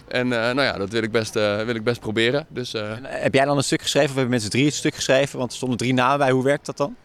En 0.09 0.25
uh, 0.25 0.31
nou 0.31 0.61
ja, 0.61 0.77
dat 0.77 0.89
wil 0.89 1.03
ik 1.03 1.11
best, 1.11 1.33
wil 1.33 1.75
ik 1.75 1.83
best 1.83 1.99
proberen. 1.99 2.45
Dus, 2.49 2.71
heb 3.01 3.33
jij 3.33 3.45
dan 3.45 3.57
een 3.57 3.63
stuk 3.63 3.81
geschreven 3.81 4.09
of 4.09 4.15
hebben 4.15 4.31
mensen 4.31 4.49
drie 4.49 4.65
het 4.65 4.73
stuk 4.73 4.95
geschreven? 4.95 5.37
Want 5.37 5.51
er 5.51 5.57
stonden 5.57 5.77
drie 5.77 5.93
namen 5.93 6.17
bij. 6.17 6.31
Hoe 6.31 6.43
werkt 6.43 6.65
dat 6.65 6.77
dan? 6.77 6.95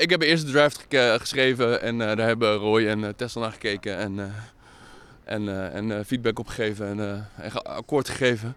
Ik 0.00 0.10
heb 0.10 0.22
eerst 0.22 0.46
de 0.46 0.52
draft 0.52 0.86
ge 0.88 1.16
geschreven 1.18 1.82
en 1.82 1.98
daar 1.98 2.18
hebben 2.18 2.54
Roy 2.54 2.86
en 2.86 3.16
Tessel 3.16 3.40
naar 3.40 3.52
gekeken 3.52 3.96
en, 3.96 4.34
en, 5.24 5.72
en 5.72 6.04
feedback 6.04 6.38
opgegeven 6.38 6.86
en, 6.86 7.28
en 7.36 7.64
akkoord 7.64 8.08
gegeven. 8.08 8.56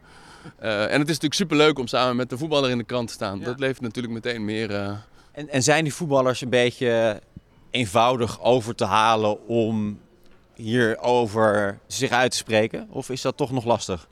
en 0.59 0.99
het 0.99 1.09
is 1.09 1.19
natuurlijk 1.19 1.33
superleuk 1.33 1.79
om 1.79 1.87
samen 1.87 2.15
met 2.15 2.29
de 2.29 2.37
voetballer 2.37 2.69
in 2.69 2.77
de 2.77 2.83
krant 2.83 3.07
te 3.07 3.13
staan. 3.13 3.39
Ja. 3.39 3.45
Dat 3.45 3.59
levert 3.59 3.81
natuurlijk 3.81 4.13
meteen 4.13 4.45
meer. 4.45 4.71
En, 5.31 5.49
en 5.49 5.63
zijn 5.63 5.83
die 5.83 5.93
voetballers 5.93 6.41
een 6.41 6.49
beetje 6.49 7.21
eenvoudig 7.71 8.41
over 8.41 8.75
te 8.75 8.85
halen 8.85 9.47
om 9.47 9.99
hierover 10.59 11.79
zich 11.87 12.11
uit 12.11 12.31
te 12.31 12.37
spreken? 12.37 12.87
Of 12.89 13.09
is 13.09 13.21
dat 13.21 13.37
toch 13.37 13.51
nog 13.51 13.65
lastig? 13.65 14.07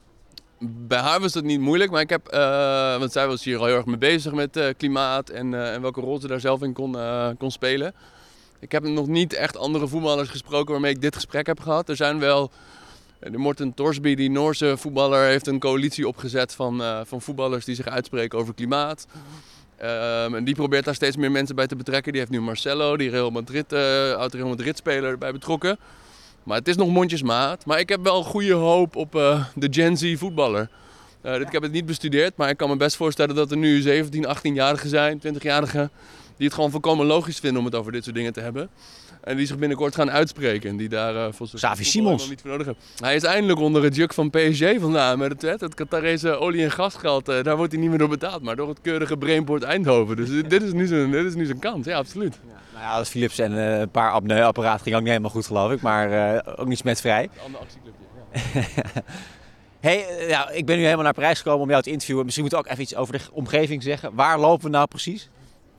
Bij 0.60 1.00
haar 1.00 1.20
was 1.20 1.32
dat 1.32 1.44
niet 1.44 1.60
moeilijk, 1.60 1.92
maar 1.92 2.02
ik 2.02 2.10
heb, 2.10 2.34
uh, 2.34 2.98
want 2.98 3.12
zij 3.12 3.28
was 3.28 3.44
hier 3.44 3.58
al 3.58 3.66
heel 3.66 3.76
erg 3.76 3.86
mee 3.86 3.98
bezig 3.98 4.34
met 4.34 4.58
uh, 4.58 4.66
klimaat 4.78 5.30
en, 5.30 5.52
uh, 5.52 5.74
en, 5.74 5.82
welke 5.82 6.02
rol 6.02 6.20
ze 6.20 6.28
daar 6.28 6.40
zelf 6.40 6.62
in 6.62 6.74
kon, 6.74 6.98
kon 7.38 7.52
spelen. 7.52 7.94
Ik 8.60 8.72
heb 8.72 8.84
nog 8.84 9.08
niet 9.08 9.34
echt 9.34 9.58
andere 9.58 9.88
voetballers 9.88 10.30
gesproken 10.30 10.72
waarmee 10.72 10.94
ik 10.94 11.02
dit 11.02 11.16
gesprek 11.16 11.46
heb 11.46 11.60
gehad. 11.60 11.90
Er 11.90 11.96
zijn 11.96 12.20
wel, 12.20 12.52
de 13.20 13.38
Morten 13.38 13.74
Torsby, 13.74 14.16
die 14.16 14.30
Noorse 14.30 14.78
voetballer, 14.78 15.26
heeft 15.26 15.48
een 15.48 15.60
coalitie 15.60 16.08
opgezet 16.08 16.54
van, 16.54 16.82
van 17.06 17.22
voetballers 17.22 17.66
die 17.66 17.76
zich 17.76 17.88
uitspreken 17.88 18.40
over 18.40 18.54
klimaat. 18.54 19.08
Um, 19.82 20.36
en 20.36 20.44
die 20.44 20.56
probeert 20.56 20.86
daar 20.86 20.96
steeds 20.96 21.18
meer 21.18 21.32
mensen 21.32 21.56
bij 21.56 21.68
te 21.68 21.76
betrekken. 21.76 22.12
Die 22.12 22.22
heeft 22.22 22.34
nu 22.34 22.42
Marcelo, 22.42 22.98
die 22.98 23.10
Real 23.10 23.30
Madrid, 23.30 23.74
oud 24.18 24.34
Real 24.34 24.48
Madrid 24.48 24.78
speler, 24.78 25.10
erbij 25.10 25.32
betrokken. 25.32 25.78
Maar 26.48 26.58
het 26.58 26.68
is 26.68 26.76
nog 26.76 26.90
mondjesmaat. 26.90 27.66
Maar 27.66 27.80
ik 27.80 27.90
heb 27.90 28.04
wel 28.04 28.24
goede 28.24 28.54
hoop 28.54 28.96
op 28.96 29.16
uh, 29.16 29.46
de 29.56 29.68
Gen 29.72 29.98
Z 29.98 30.16
voetballer. 30.18 30.70
Uh, 31.24 31.40
ik 31.40 31.52
heb 31.52 31.62
het 31.62 31.72
niet 31.72 31.86
bestudeerd, 31.86 32.38
maar 32.38 32.50
ik 32.50 32.58
kan 32.58 32.70
me 32.70 32.76
best 32.76 32.96
voorstellen 32.96 33.36
dat 33.36 33.52
er 33.52 33.58
nu 33.58 33.82
17, 33.82 34.26
18-jarigen 34.26 34.88
zijn, 34.88 35.20
20-jarigen, 35.20 35.90
die 36.38 36.46
het 36.46 36.54
gewoon 36.54 36.72
volkomen 36.72 37.06
logisch 37.06 37.40
vinden 37.40 37.60
om 37.60 37.66
het 37.66 37.76
over 37.76 37.92
dit 37.92 38.04
soort 38.04 38.16
dingen 38.16 38.34
te 38.34 38.40
hebben. 38.40 38.70
En 39.28 39.38
die 39.38 39.46
zich 39.46 39.58
binnenkort 39.58 39.96
gaan 39.96 40.12
uitspreken. 40.12 40.70
En 40.70 40.78
die 40.78 40.90
daar 40.90 41.14
uh, 41.14 41.22
volgens 41.22 41.62
Xavi 41.62 41.84
Simons. 41.84 42.30
niet 42.30 42.42
voor 42.42 42.50
nodig 42.50 42.66
hebben. 42.66 42.84
Hij 43.00 43.16
is 43.16 43.24
eindelijk 43.24 43.60
onder 43.60 43.84
het 43.84 43.96
juk 43.96 44.14
van 44.14 44.30
PSG 44.30 44.80
vandaan. 44.80 45.20
Met 45.20 45.42
het, 45.42 45.62
het 45.62 45.74
Qatarese 45.74 46.38
olie- 46.38 46.64
en 46.64 46.72
gasgeld. 46.72 47.30
Uh, 47.30 47.44
daar 47.44 47.58
wordt 47.58 47.72
hij 47.72 47.82
niet 47.82 47.90
meer 47.90 48.00
door 48.00 48.10
betaald. 48.10 48.42
Maar 48.42 48.56
door 48.56 48.70
het 48.70 48.82
keurige 48.82 49.18
Brainport 49.18 49.64
Eindhoven. 49.64 50.16
Dus 50.16 50.30
dit 50.30 50.62
is 50.62 50.74
nu 50.74 50.86
zijn, 50.86 51.12
dit 51.12 51.26
is 51.26 51.36
nu 51.36 51.46
zijn 51.46 51.60
kans. 51.60 51.86
Ja, 51.86 51.98
absoluut. 51.98 52.40
Ja. 52.48 52.54
Nou 52.74 52.84
ja, 52.84 52.98
dat 52.98 53.10
Philips 53.10 53.40
en 53.40 53.52
uh, 53.52 53.80
een 53.80 53.90
paar 53.90 54.12
apneuapparaten 54.12 54.84
ging 54.84 54.96
ook 54.96 55.02
niet 55.02 55.10
helemaal 55.10 55.32
goed 55.32 55.46
geloof 55.46 55.72
ik. 55.72 55.82
Maar 55.82 56.44
ook 56.58 56.68
niet 56.68 56.78
smetvrij. 56.78 57.24
Een 57.24 57.30
ander 57.46 57.60
actieclubje. 57.60 58.06
Ja. 58.54 59.02
hey, 59.90 60.06
ja, 60.28 60.50
ik 60.50 60.66
ben 60.66 60.78
nu 60.78 60.84
helemaal 60.84 61.04
naar 61.04 61.14
Parijs 61.14 61.38
gekomen 61.38 61.62
om 61.62 61.70
jou 61.70 61.82
te 61.82 61.92
interviewen. 61.92 62.24
Misschien 62.26 62.46
moet 62.46 62.54
ik 62.54 62.60
ook 62.60 62.68
even 62.68 62.82
iets 62.82 62.96
over 62.96 63.14
de 63.14 63.24
omgeving 63.32 63.84
zeggen. 63.84 64.14
Waar 64.14 64.40
lopen 64.40 64.66
we 64.66 64.72
nou 64.72 64.88
precies? 64.88 65.30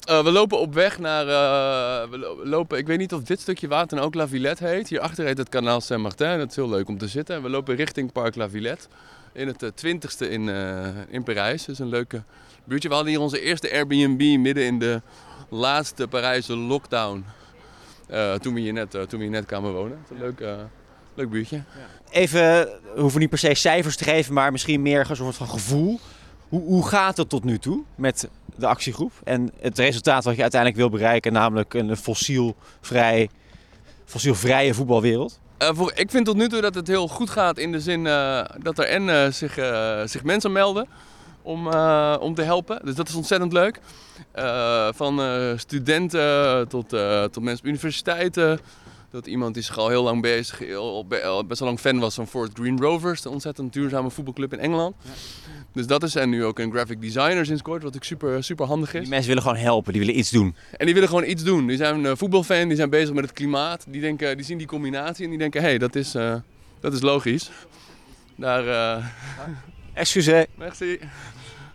Uh, 0.08 0.22
we 0.22 0.30
lopen 0.30 0.58
op 0.58 0.74
weg 0.74 0.98
naar. 0.98 1.26
We 2.10 2.40
lopen, 2.44 2.78
ik 2.78 2.86
weet 2.86 2.98
niet 2.98 3.12
of 3.12 3.22
dit 3.22 3.40
stukje 3.40 3.68
water 3.68 4.00
ook 4.00 4.14
La 4.14 4.28
Villette 4.28 4.66
heet. 4.66 4.88
Hierachter 4.88 5.24
heet 5.24 5.38
het 5.38 5.48
kanaal 5.48 5.80
Saint-Martin. 5.80 6.38
Dat 6.38 6.50
is 6.50 6.56
heel 6.56 6.68
leuk 6.68 6.88
om 6.88 6.98
te 6.98 7.08
zitten. 7.08 7.36
En 7.36 7.42
we 7.42 7.48
lopen 7.48 7.76
richting 7.76 8.12
Parc 8.12 8.34
La 8.34 8.50
Villette. 8.50 8.86
In 9.32 9.46
het 9.46 9.62
uh, 9.62 9.70
20ste 9.70 10.30
in, 10.30 10.48
in 11.08 11.22
Parijs. 11.22 11.68
Is 11.68 11.78
een 11.78 11.88
leuke 11.88 12.22
buurtje. 12.64 12.88
We 12.88 12.94
hadden 12.94 13.12
hier 13.12 13.22
onze 13.22 13.40
eerste 13.40 13.72
Airbnb 13.72 14.38
midden 14.38 14.64
in 14.64 14.78
de 14.78 15.02
laatste 15.48 16.08
Parijse 16.08 16.56
lockdown. 16.56 17.24
toen, 18.40 18.54
we 18.54 18.60
hier 18.60 18.72
net, 18.72 18.90
toen 18.90 19.06
we 19.08 19.18
hier 19.18 19.30
net 19.30 19.46
kwamen 19.46 19.72
wonen. 19.72 19.98
Dat 20.08 20.18
is 20.18 20.22
een 20.22 20.34
leuk, 20.38 20.58
leuk 21.14 21.30
buurtje. 21.30 21.62
Even, 22.10 22.40
we 22.94 23.00
hoeven 23.00 23.20
niet 23.20 23.30
per 23.30 23.38
se 23.38 23.54
cijfers 23.54 23.96
te 23.96 24.04
geven, 24.04 24.34
maar 24.34 24.52
misschien 24.52 24.82
meer 24.82 25.10
een 25.10 25.16
soort 25.16 25.36
van 25.36 25.48
gevoel. 25.48 26.00
Hoe, 26.48 26.62
hoe 26.62 26.88
gaat 26.88 27.16
het 27.16 27.28
tot 27.28 27.44
nu 27.44 27.58
toe 27.58 27.82
met 27.94 28.28
de 28.58 28.66
actiegroep 28.66 29.12
en 29.24 29.50
het 29.60 29.78
resultaat 29.78 30.24
wat 30.24 30.36
je 30.36 30.42
uiteindelijk 30.42 30.80
wil 30.80 30.90
bereiken, 30.90 31.32
namelijk 31.32 31.74
een 31.74 31.96
fossielvrij, 31.96 33.30
fossielvrije 34.04 34.74
voetbalwereld? 34.74 35.40
Uh, 35.62 35.68
voor, 35.72 35.92
ik 35.94 36.10
vind 36.10 36.26
tot 36.26 36.36
nu 36.36 36.48
toe 36.48 36.60
dat 36.60 36.74
het 36.74 36.86
heel 36.86 37.08
goed 37.08 37.30
gaat 37.30 37.58
in 37.58 37.72
de 37.72 37.80
zin 37.80 38.04
uh, 38.04 38.44
dat 38.62 38.78
er 38.78 38.84
en 38.84 39.02
uh, 39.02 39.26
zich, 39.30 39.54
zich 40.04 40.24
mensen 40.24 40.52
melden 40.52 40.86
om, 41.42 41.66
om 42.16 42.34
te 42.34 42.42
helpen. 42.42 42.80
Dus 42.84 42.94
dat 42.94 43.08
is 43.08 43.14
ontzettend 43.14 43.52
leuk. 43.52 43.80
van 44.94 45.20
studenten 45.56 46.68
tot, 46.68 46.88
tot 47.32 47.42
mensen 47.42 47.64
op 47.64 47.70
universiteiten. 47.70 48.60
Dat 49.10 49.26
iemand 49.26 49.54
die 49.54 49.62
zich 49.62 49.78
al 49.78 49.88
heel 49.88 50.02
lang 50.02 50.22
bezig, 50.22 50.58
heel, 50.58 51.06
best 51.46 51.60
wel 51.60 51.68
lang 51.68 51.80
fan 51.80 51.98
was 51.98 52.14
van 52.14 52.26
Fort 52.26 52.50
Green 52.54 52.80
Rovers, 52.80 53.22
de 53.22 53.30
ontzettend 53.30 53.72
duurzame 53.72 54.10
voetbalclub 54.10 54.52
in 54.52 54.58
Engeland. 54.58 54.94
Ja. 55.02 55.10
Dus 55.72 55.86
dat 55.86 56.02
is 56.02 56.14
en 56.14 56.28
nu 56.28 56.44
ook 56.44 56.58
een 56.58 56.72
graphic 56.72 57.00
designer 57.00 57.46
sinds 57.46 57.62
kort, 57.62 57.82
wat 57.82 57.96
ook 57.96 58.04
super, 58.04 58.44
super 58.44 58.66
handig 58.66 58.94
is. 58.94 59.00
Die 59.00 59.08
mensen 59.08 59.28
willen 59.28 59.42
gewoon 59.42 59.58
helpen, 59.58 59.92
die 59.92 60.00
willen 60.00 60.18
iets 60.18 60.30
doen. 60.30 60.54
En 60.76 60.84
die 60.84 60.94
willen 60.94 61.08
gewoon 61.08 61.24
iets 61.24 61.42
doen. 61.42 61.66
Die 61.66 61.76
zijn 61.76 62.04
een 62.04 62.16
voetbalfan, 62.16 62.68
die 62.68 62.76
zijn 62.76 62.90
bezig 62.90 63.14
met 63.14 63.24
het 63.24 63.32
klimaat. 63.32 63.84
Die, 63.88 64.00
denken, 64.00 64.36
die 64.36 64.46
zien 64.46 64.58
die 64.58 64.66
combinatie 64.66 65.24
en 65.24 65.30
die 65.30 65.38
denken, 65.38 65.60
hé, 65.60 65.66
hey, 65.66 65.78
dat, 65.78 65.94
is, 65.94 66.14
uh, 66.14 66.34
dat 66.80 66.92
is 66.92 67.00
logisch. 67.00 67.50
Daar... 68.36 68.64
Uh... 68.64 69.04
Excuseer. 69.98 70.46
Merci. 70.58 70.98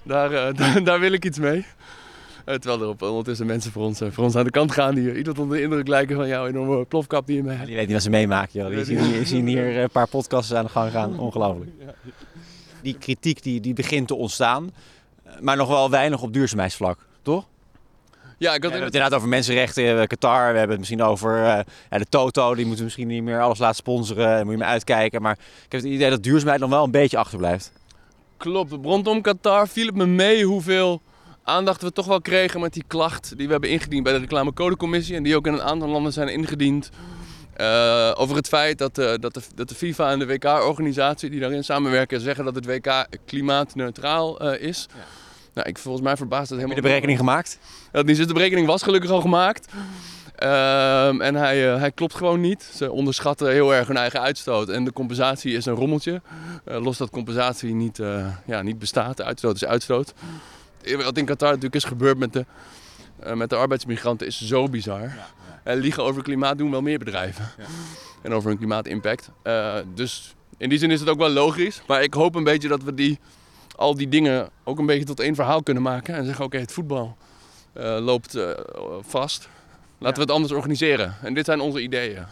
Daar, 0.04 0.32
uh, 0.32 0.54
daar, 0.60 0.84
daar, 0.84 1.00
wil 1.00 1.12
ik 1.12 1.26
iets 1.26 1.40
mee. 1.40 1.66
Uh, 2.46 2.56
terwijl 2.56 2.82
er 2.82 2.88
op, 2.88 3.02
ondertussen 3.02 3.46
mensen 3.46 3.72
voor 3.72 3.84
ons, 3.84 4.02
voor 4.10 4.24
ons 4.24 4.36
aan 4.36 4.44
de 4.44 4.50
kant 4.50 4.72
gaan 4.72 4.96
die 4.96 5.18
ieder 5.18 5.40
onder 5.40 5.58
de 5.58 5.64
indruk 5.64 5.88
lijken 5.88 6.16
van 6.16 6.28
jouw 6.28 6.48
enorme 6.48 6.86
plofkap 6.86 7.28
die 7.28 7.36
je 7.36 7.44
mee 7.44 7.56
hebt. 7.56 7.68
die 7.68 7.76
weet 7.76 7.86
niet 7.86 7.94
wat 7.94 8.04
ze 8.04 8.10
meemaken, 8.10 8.62
joh. 8.62 8.76
Die, 8.76 8.86
zien, 8.86 9.00
hier, 9.00 9.26
zien 9.26 9.48
hier 9.48 9.78
een 9.78 9.90
paar 9.90 10.08
podcasts 10.08 10.54
aan 10.54 10.66
de 10.66 10.72
gang 10.72 10.92
gaan. 10.92 11.20
Ongelooflijk. 11.20 11.72
Die 12.82 12.98
kritiek 12.98 13.44
die, 13.44 13.60
die 13.60 13.74
begint 13.74 14.08
te 14.08 14.16
ontstaan. 14.16 14.72
Maar 15.40 15.58
nog 15.58 15.68
wel 15.68 15.90
weinig 15.90 16.22
op 16.22 16.34
duurzaamheidsvlak, 16.34 16.98
toch? 17.22 17.46
Ja, 18.38 18.54
ik 18.54 18.64
had 18.64 18.72
we 18.72 18.78
hebben 18.78 18.86
het 18.86 18.94
inderdaad 18.94 19.18
over 19.18 19.30
mensenrechten, 19.30 20.00
eh, 20.00 20.08
Qatar. 20.08 20.52
We 20.52 20.58
hebben 20.58 20.70
het 20.70 20.80
misschien 20.80 21.02
over 21.02 21.38
uh, 21.38 21.60
ja, 21.90 21.98
de 21.98 22.06
Toto. 22.10 22.56
Die 22.56 22.66
moeten 22.66 22.84
misschien 22.84 23.08
niet 23.08 23.24
meer 23.24 23.42
alles 23.42 23.60
laten 23.60 23.76
sponsoren. 23.76 24.24
Daar 24.24 24.44
moet 24.44 24.54
je 24.54 24.60
maar 24.60 24.68
uitkijken. 24.68 25.22
Maar 25.22 25.34
ik 25.66 25.72
heb 25.72 25.82
het 25.82 25.90
idee 25.90 26.10
dat 26.10 26.24
duurzaamheid 26.24 26.60
nog 26.60 26.70
wel 26.70 26.84
een 26.84 26.92
beetje 26.92 27.18
achterblijft. 27.18 27.72
Klopt. 28.38 28.72
Rondom 28.72 29.22
Qatar 29.22 29.68
viel 29.68 29.86
het 29.86 29.96
me 29.96 30.06
mee 30.06 30.46
hoeveel 30.46 31.02
aandacht 31.44 31.82
we 31.82 31.92
toch 31.92 32.06
wel 32.06 32.22
kregen 32.22 32.60
met 32.60 32.74
die 32.74 32.84
klacht 32.88 33.38
die 33.38 33.46
we 33.46 33.52
hebben 33.52 33.70
ingediend 33.70 34.04
bij 34.04 34.14
de 34.14 34.20
reclamecodecommissie. 34.20 35.16
En 35.16 35.24
die 35.24 35.36
ook 35.36 35.48
in 35.48 35.54
een 35.54 35.62
aantal 35.62 35.88
landen 35.88 36.14
zijn 36.14 36.28
ingediend. 36.28 36.90
Uh, 37.58 38.12
over 38.16 38.36
het 38.36 38.48
feit 38.48 38.78
dat, 38.78 38.98
uh, 38.98 39.14
dat, 39.20 39.34
de, 39.34 39.42
dat 39.56 39.70
de 39.70 39.76
FIFA 39.76 40.12
en 40.12 40.20
de 40.20 40.26
WK-organisatie 40.26 41.30
die 41.30 41.40
daarin 41.40 41.64
samenwerken 41.64 42.22
zeggen 42.22 42.46
dat 42.46 42.56
het 42.56 42.66
WK 42.66 43.08
klimaatneutraal 43.26 44.54
uh, 44.54 44.62
is. 44.62 44.88
Ja. 44.90 45.04
Nou, 45.54 45.68
ik, 45.68 45.78
volgens 45.78 46.04
mij 46.04 46.18
verbaast 46.18 46.50
dat 46.50 46.58
helemaal. 46.58 46.76
Heb 46.76 46.84
je 46.84 46.90
de 46.90 47.02
berekening 47.02 47.18
gemaakt? 47.18 47.60
Dat 47.92 48.06
niet, 48.06 48.28
de 48.28 48.34
berekening 48.34 48.68
was 48.68 48.84
gelukkig 48.84 49.10
al 49.10 49.22
gemaakt. 49.22 49.74
Ehm, 50.36 51.22
en 51.22 51.36
hij, 51.36 51.58
hij 51.58 51.92
klopt 51.92 52.16
gewoon 52.16 52.42
niet. 52.42 52.70
Ze 52.76 52.92
onderschatten 52.92 53.52
heel 53.52 53.74
erg 53.74 53.88
hun 53.88 53.98
eigen 53.98 54.22
uitstoot. 54.22 54.70
En 54.70 54.84
de 54.84 54.94
compensatie 54.94 55.54
is 55.54 55.66
een 55.66 55.76
rommeltje. 55.76 56.22
los 56.64 56.98
dat 56.98 57.10
compensatie 57.10 57.74
niet, 57.74 58.00
ja, 58.46 58.62
niet 58.62 58.80
bestaat. 58.80 59.18
De 59.18 59.24
uitstoot 59.24 59.56
is 59.56 59.66
uitstoot. 59.66 60.14
Wat 60.84 61.18
in 61.18 61.26
Qatar 61.26 61.48
natuurlijk 61.48 61.76
is 61.76 61.84
gebeurd 61.84 62.18
met 62.18 62.34
de, 62.34 62.46
met 63.34 63.50
de 63.50 63.56
arbeidsmigranten 63.56 64.28
is 64.28 64.42
zo 64.42 64.68
bizar. 64.68 65.02
Ja. 65.02 65.28
Uh, 65.68 65.74
liegen 65.74 66.04
over 66.04 66.24
klimaat 66.24 66.58
doen 66.58 66.72
wel 66.72 66.82
meer 66.82 67.00
bedrijven. 67.00 67.52
Ja. 67.58 67.64
En 68.22 68.34
over 68.34 68.50
hun 68.50 68.58
klimaatimpact. 68.58 69.30
Uh, 69.44 69.76
dus 69.94 70.36
in 70.58 70.70
die 70.70 70.78
zin 70.78 70.92
is 70.92 71.00
het 71.00 71.10
ook 71.10 71.18
wel 71.18 71.30
logisch. 71.30 71.82
Maar 71.88 72.04
ik 72.04 72.14
hoop 72.14 72.36
een 72.36 72.44
beetje 72.44 72.68
dat 72.68 72.84
we 72.84 72.94
die, 72.94 73.20
al 73.76 73.96
die 73.96 74.10
dingen 74.10 74.50
ook 74.64 74.80
een 74.80 74.86
beetje 74.86 75.06
tot 75.06 75.20
één 75.20 75.36
verhaal 75.36 75.64
kunnen 75.64 75.84
maken. 75.84 76.16
En 76.16 76.26
zeggen, 76.26 76.46
oké, 76.46 76.58
het 76.58 76.72
voetbal 76.72 77.18
uh, 77.78 77.98
loopt 78.00 78.38
vast. 79.02 79.50
Laten 79.98 80.18
we 80.18 80.24
het 80.24 80.32
anders 80.32 80.54
organiseren. 80.54 81.16
En 81.22 81.34
dit 81.34 81.46
zijn 81.46 81.60
onze 81.60 81.82
ideeën. 81.82 82.26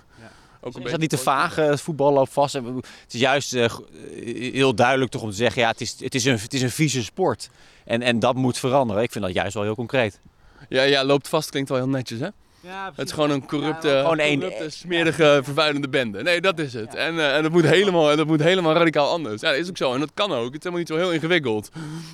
Ook 0.62 0.76
een 0.76 0.84
is 0.84 0.92
dat 0.92 1.00
niet 1.00 1.10
te 1.10 1.18
vaag? 1.18 1.56
Het 1.56 1.82
voetbal 1.82 2.14
loopt 2.14 2.34
vast. 2.34 2.54
Het 2.54 3.14
is 3.14 3.20
juist 3.20 3.52
heel 3.52 4.76
duidelijk 4.76 5.12
toch 5.12 5.22
om 5.22 5.30
te 5.30 5.36
zeggen, 5.36 5.62
ja, 5.62 5.68
het 5.68 5.82
is, 5.82 5.96
het 6.00 6.16
is, 6.16 6.26
een, 6.26 6.38
het 6.38 6.54
is 6.54 6.62
een 6.62 6.72
vieze 6.72 7.04
sport. 7.04 7.50
En, 7.86 8.02
en 8.02 8.20
dat 8.20 8.36
moet 8.36 8.58
veranderen. 8.58 9.04
Ik 9.04 9.12
vind 9.12 9.26
dat 9.26 9.34
juist 9.34 9.54
wel 9.54 9.64
heel 9.64 9.76
concreet. 9.76 10.20
Ja, 10.70 10.84
ja, 10.84 11.04
loopt 11.04 11.28
vast 11.28 11.50
klinkt 11.50 11.70
wel 11.70 11.78
heel 11.78 11.90
netjes, 11.90 12.20
hè? 12.20 12.28
Het 12.96 13.08
is 13.08 13.12
gewoon 13.12 13.30
een 13.30 13.46
corrupte, 13.46 13.88
Ja, 13.88 14.02
gewoon 14.02 14.40
corrupte 14.40 14.70
smerige, 14.70 15.40
vervuilende 15.44 15.90
bende. 15.90 16.24
Nee, 16.24 16.42
dat 16.42 16.60
is 16.60 16.74
het. 16.74 16.96
En, 16.96 17.20
eh, 17.20 17.36
en, 17.36 17.44
dat 17.44 17.52
moet 17.52 17.66
helemaal, 17.66 18.16
dat 18.16 18.28
moet 18.28 18.42
helemaal 18.42 18.74
radicaal 18.74 19.10
anders. 19.10 19.42
Ja, 19.42 19.50
dat 19.50 19.60
is 19.60 19.70
ook 19.70 19.78
zo. 19.78 19.94
En 19.94 20.00
dat 20.00 20.12
kan 20.14 20.32
ook. 20.32 20.54
Het 20.54 20.54
is 20.54 20.64
helemaal 20.64 20.80
niet 20.80 20.88
zo 20.88 20.96
heel 20.96 21.12
ingewikkeld. 21.12 21.70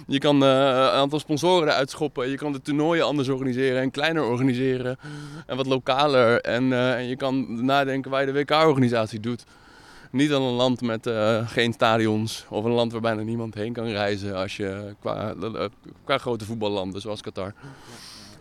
Je 0.07 0.17
kan 0.17 0.43
eh, 0.43 0.49
een 0.49 0.89
aantal 0.89 1.19
sponsoren 1.19 1.67
eruit 1.67 1.89
schoppen. 1.89 2.29
Je 2.29 2.37
kan 2.37 2.51
de 2.51 2.61
toernooien 2.61 3.05
anders 3.05 3.27
organiseren 3.27 3.81
en 3.81 3.91
kleiner 3.91 4.23
organiseren. 4.23 4.97
En 5.45 5.57
wat 5.57 5.65
lokaler. 5.65 6.41
En, 6.41 6.73
eh, 6.73 6.95
en 6.95 7.07
je 7.07 7.15
kan 7.15 7.65
nadenken 7.65 8.11
waar 8.11 8.25
je 8.25 8.31
de 8.31 8.39
WK-organisatie 8.39 9.19
doet. 9.19 9.43
Niet 10.11 10.33
aan 10.33 10.41
een 10.41 10.53
land 10.53 10.81
met 10.81 11.07
eh, 11.07 11.49
geen 11.49 11.73
stadions 11.73 12.45
of 12.49 12.63
een 12.63 12.71
land 12.71 12.91
waar 12.91 13.01
bijna 13.01 13.21
niemand 13.21 13.53
heen 13.53 13.73
kan 13.73 13.87
reizen 13.87 14.35
als 14.35 14.57
je 14.57 14.95
qua, 14.99 15.33
eh, 15.41 15.65
qua 16.03 16.17
grote 16.17 16.45
voetballanden 16.45 17.01
zoals 17.01 17.21
Qatar. 17.21 17.53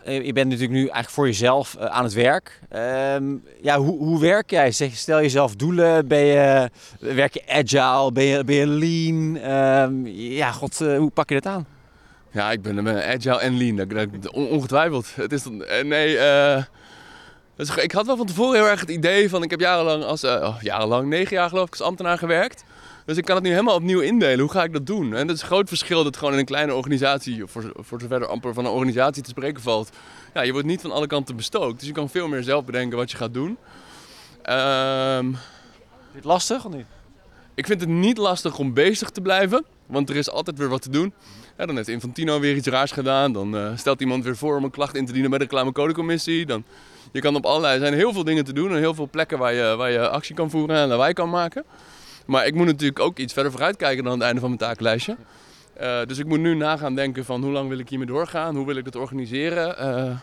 Eh, 0.07 0.25
Je 0.25 0.33
bent 0.33 0.45
natuurlijk 0.49 0.73
nu 0.73 0.79
eigenlijk 0.79 1.09
voor 1.09 1.25
jezelf 1.25 1.75
eh, 1.75 1.85
aan 1.85 2.03
het 2.03 2.13
werk. 2.13 2.59
Ehm, 2.69 3.23
ja, 3.61 3.77
hoe, 3.77 3.97
hoe 3.97 4.19
werk 4.19 4.49
jij? 4.49 4.71
Zeg, 4.71 4.95
stel 4.95 5.21
jezelf 5.21 5.55
doelen. 5.55 6.07
Ben 6.07 6.19
je, 6.25 6.69
werk 6.99 7.33
je 7.33 7.43
agile? 7.47 8.11
Ben 8.11 8.23
je, 8.23 8.43
ben 8.43 8.55
je 8.55 8.67
lean? 8.67 9.37
Ehm, 9.37 10.05
ja, 10.15 10.51
god, 10.51 10.81
eh, 10.81 10.97
hoe 10.97 11.09
pak 11.09 11.29
je 11.29 11.35
dat 11.41 11.45
aan? 11.53 11.65
Ja, 12.31 12.51
ik 12.51 12.61
ben, 12.61 12.87
agile 13.05 13.39
en 13.39 13.57
lean, 13.57 13.75
dat, 13.75 13.89
dat- 13.89 14.31
on- 14.33 14.47
ongetwijfeld. 14.49 15.15
Het 15.15 15.31
is 15.31 15.43
dan, 15.43 15.57
nee, 15.83 16.17
ik 17.75 17.91
had 17.91 18.05
wel 18.05 18.17
van 18.17 18.25
tevoren 18.25 18.59
heel 18.59 18.69
erg 18.69 18.79
het 18.79 18.89
idee 18.89 19.29
van, 19.29 19.43
ik 19.43 19.49
heb 19.49 19.59
jarenlang 19.59 20.03
als, 20.03 20.23
oh, 20.23 20.55
jarenlang, 20.61 21.07
negen 21.07 21.35
jaar 21.35 21.49
geloof 21.49 21.65
ik, 21.65 21.71
als 21.71 21.81
ambtenaar 21.81 22.17
gewerkt. 22.17 22.63
Dus 23.07 23.17
ik 23.17 23.25
kan 23.25 23.35
het 23.35 23.43
nu 23.43 23.49
helemaal 23.49 23.75
opnieuw 23.75 23.99
indelen. 23.99 24.39
Hoe 24.39 24.51
ga 24.51 24.63
ik 24.63 24.73
dat 24.73 24.85
doen? 24.85 25.15
En 25.15 25.27
dat 25.27 25.35
is 25.35 25.41
een 25.41 25.47
groot 25.47 25.67
verschil 25.67 26.03
dat 26.03 26.17
gewoon 26.17 26.33
in 26.33 26.39
een 26.39 26.45
kleine 26.45 26.73
organisatie, 26.73 27.45
voor, 27.45 27.71
voor 27.75 28.01
zover 28.01 28.21
er 28.21 28.27
amper 28.27 28.53
van 28.53 28.65
een 28.65 28.71
organisatie 28.71 29.23
te 29.23 29.29
spreken 29.29 29.61
valt. 29.61 29.89
Ja, 30.33 30.41
je 30.41 30.51
wordt 30.51 30.67
niet 30.67 30.81
van 30.81 30.91
alle 30.91 31.07
kanten 31.07 31.35
bestookt. 31.35 31.79
Dus 31.79 31.87
je 31.87 31.93
kan 31.93 32.09
veel 32.09 32.27
meer 32.27 32.43
zelf 32.43 32.65
bedenken 32.65 32.97
wat 32.97 33.11
je 33.11 33.17
gaat 33.17 33.33
doen. 33.33 33.57
Vind 34.43 35.37
je 36.11 36.15
het 36.15 36.23
lastig 36.23 36.65
of 36.65 36.73
niet? 36.73 36.85
ik 37.57 37.65
vind 37.65 37.79
het 37.79 37.89
niet 37.89 38.17
lastig 38.17 38.57
om 38.57 38.73
bezig 38.73 39.09
te 39.09 39.21
blijven, 39.21 39.65
want 39.85 40.09
er 40.09 40.15
is 40.15 40.29
altijd 40.29 40.57
weer 40.57 40.69
wat 40.69 40.81
te 40.81 40.89
doen. 40.89 41.13
Ja, 41.57 41.65
dan 41.65 41.75
heeft 41.75 41.87
Infantino 41.87 42.39
weer 42.39 42.55
iets 42.55 42.67
raars 42.67 42.91
gedaan. 42.91 43.33
Dan 43.33 43.57
eh, 43.57 43.71
stelt 43.75 44.01
iemand 44.01 44.23
weer 44.23 44.37
voor 44.37 44.57
om 44.57 44.63
een 44.63 44.71
klacht 44.71 44.95
in 44.95 45.05
te 45.05 45.11
dienen 45.11 45.29
bij 45.29 45.39
de 45.39 45.45
reclamecodecommissie. 45.45 46.45
Dan, 46.45 46.63
je 47.11 47.21
kan 47.21 47.35
op 47.35 47.45
allerlei, 47.45 47.73
er 47.73 47.79
zijn 47.79 47.93
heel 47.93 48.13
veel 48.13 48.23
dingen 48.23 48.45
te 48.45 48.53
doen 48.53 48.71
en 48.71 48.77
heel 48.77 48.93
veel 48.93 49.09
plekken 49.11 49.37
waar 49.37 49.53
je, 49.53 49.75
waar 49.75 49.91
je 49.91 50.09
actie 50.09 50.35
kan 50.35 50.49
voeren 50.49 50.75
en 50.75 50.87
lawaai 50.87 51.13
kan 51.13 51.29
maken. 51.29 51.63
Maar 52.27 52.45
ik 52.45 52.55
moet 52.55 52.65
natuurlijk 52.65 52.99
ook 52.99 53.17
iets 53.17 53.33
verder 53.33 53.51
vooruit 53.51 53.75
kijken 53.75 54.03
dan 54.03 54.13
het 54.13 54.21
einde 54.21 54.39
van 54.39 54.49
mijn 54.49 54.61
takenlijstje. 54.61 55.17
Eh, 55.73 56.05
dus 56.05 56.17
ik 56.17 56.25
moet 56.25 56.39
nu 56.39 56.55
nagaan 56.55 56.95
denken 56.95 57.25
van 57.25 57.43
hoe 57.43 57.51
lang 57.51 57.69
wil 57.69 57.79
ik 57.79 57.89
hiermee 57.89 58.07
doorgaan? 58.07 58.55
Hoe 58.55 58.65
wil 58.65 58.75
ik 58.75 58.85
het 58.85 58.95
organiseren? 58.95 59.77
Eh, 59.77 60.17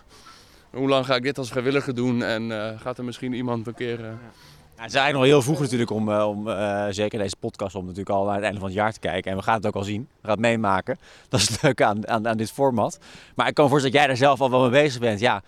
hoe 0.71 0.89
lang 0.89 1.07
ga 1.07 1.15
ik 1.15 1.23
dit 1.23 1.39
als 1.39 1.49
vrijwilliger 1.49 1.95
doen? 1.95 2.23
En 2.23 2.53
eh, 2.53 2.81
gaat 2.81 2.99
er 2.99 3.05
misschien 3.05 3.33
iemand 3.33 3.67
een 3.67 3.75
keer... 3.75 4.01
Ja, 4.01 4.83
het 4.83 4.93
is 4.93 4.99
eigenlijk 4.99 5.13
nog 5.13 5.25
heel 5.25 5.43
vroeg 5.43 5.61
natuurlijk 5.61 5.91
om, 5.91 6.11
om 6.11 6.49
zeker 6.91 7.19
deze 7.19 7.37
podcast, 7.41 7.75
om 7.75 7.83
natuurlijk 7.83 8.17
al 8.17 8.25
naar 8.25 8.35
het 8.35 8.45
einde 8.45 8.59
van 8.59 8.69
het 8.69 8.77
jaar 8.77 8.93
te 8.93 8.99
kijken. 8.99 9.31
En 9.31 9.37
we 9.37 9.43
gaan 9.43 9.57
het 9.57 9.67
ook 9.67 9.75
al 9.75 9.83
zien. 9.83 10.01
We 10.01 10.21
gaan 10.21 10.31
het 10.31 10.41
meemaken. 10.41 10.99
Dat 11.29 11.41
is 11.41 11.49
het 11.49 11.63
leuke 11.63 11.85
aan, 11.85 12.09
aan, 12.09 12.29
aan 12.29 12.37
dit 12.37 12.51
format. 12.53 12.99
Maar 13.35 13.49
ik 13.49 13.55
kan 13.55 13.65
me 13.65 13.71
voorstellen 13.71 13.99
dat 13.99 14.07
jij 14.07 14.07
daar 14.07 14.27
zelf 14.29 14.41
al 14.41 14.51
wel 14.51 14.61
mee 14.61 14.83
bezig 14.83 15.01
bent. 15.01 15.21
Ja, 15.21 15.43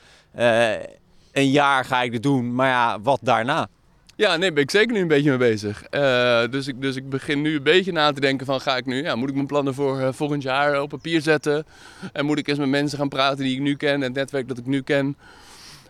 een 1.33 1.51
jaar 1.51 1.85
ga 1.85 2.03
ik 2.03 2.13
dit 2.13 2.23
doen, 2.23 2.55
maar 2.55 2.69
ja, 2.69 3.01
wat 3.01 3.19
daarna? 3.23 3.69
Ja, 4.17 4.37
nee, 4.37 4.53
ben 4.53 4.63
ik 4.63 4.71
zeker 4.71 4.93
nu 4.93 5.01
een 5.01 5.09
beetje 5.09 5.29
mee 5.29 5.39
bezig. 5.39 5.83
Eh, 5.83 6.43
dus, 6.51 6.67
ik, 6.67 6.81
dus 6.81 6.97
ik 6.97 7.09
begin 7.09 7.43
nu 7.43 7.57
een 7.57 7.63
beetje 7.63 7.93
na 7.93 8.13
te 8.13 8.21
denken 8.21 8.47
van 8.47 8.61
ga 8.61 8.77
ik 8.77 8.87
nu, 8.87 9.03
ja, 9.03 9.15
moet 9.15 9.29
ik 9.29 9.35
mijn 9.35 9.47
plannen 9.47 9.75
voor 9.75 10.01
eh, 10.01 10.09
volgend 10.13 10.43
jaar 10.43 10.81
op 10.83 10.89
papier 10.89 11.21
zetten? 11.21 11.67
En 12.13 12.25
moet 12.25 12.39
ik 12.39 12.49
eens 12.49 12.59
met 12.59 12.69
mensen 12.69 12.99
gaan 12.99 13.09
praten 13.09 13.45
die 13.45 13.55
ik 13.55 13.61
nu 13.61 13.77
ken, 13.77 14.01
het 14.01 14.15
netwerk 14.15 14.49
dat 14.49 14.59
ik 14.59 14.67
nu 14.67 14.83
ken? 14.83 15.17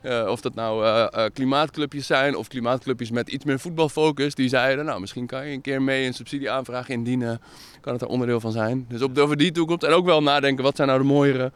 Eh, 0.07 0.27
of 0.29 0.41
dat 0.41 0.55
nou 0.55 0.85
eh, 0.85 1.07
eh, 1.13 1.33
klimaatclubjes 1.33 2.07
zijn 2.07 2.37
of 2.37 2.49
klimaatclubjes 2.49 3.11
met 3.11 3.29
iets 3.29 3.45
meer 3.45 3.61
voetbalfocus. 3.61 4.35
Die 4.35 4.49
zeiden, 4.49 4.85
nou 4.85 5.01
misschien 5.01 5.27
kan 5.27 5.47
je 5.47 5.53
een 5.53 5.61
keer 5.61 5.83
mee 5.83 6.07
een 6.07 6.15
subsidieaanvraag 6.15 6.89
indienen. 6.89 7.41
Kan 7.81 7.93
het 7.93 8.03
er 8.03 8.09
onderdeel 8.09 8.41
van 8.41 8.53
zijn. 8.53 8.87
Dus 8.89 9.03
op, 9.03 9.19
over 9.19 9.37
die 9.37 9.53
toekomst 9.53 9.83
en 9.83 9.93
ook 9.93 10.05
wel 10.05 10.23
nadenken, 10.23 10.65
wat 10.65 10.77
zijn 10.77 10.89
nou 10.89 11.01
de 11.01 11.07
mooiere 11.07 11.53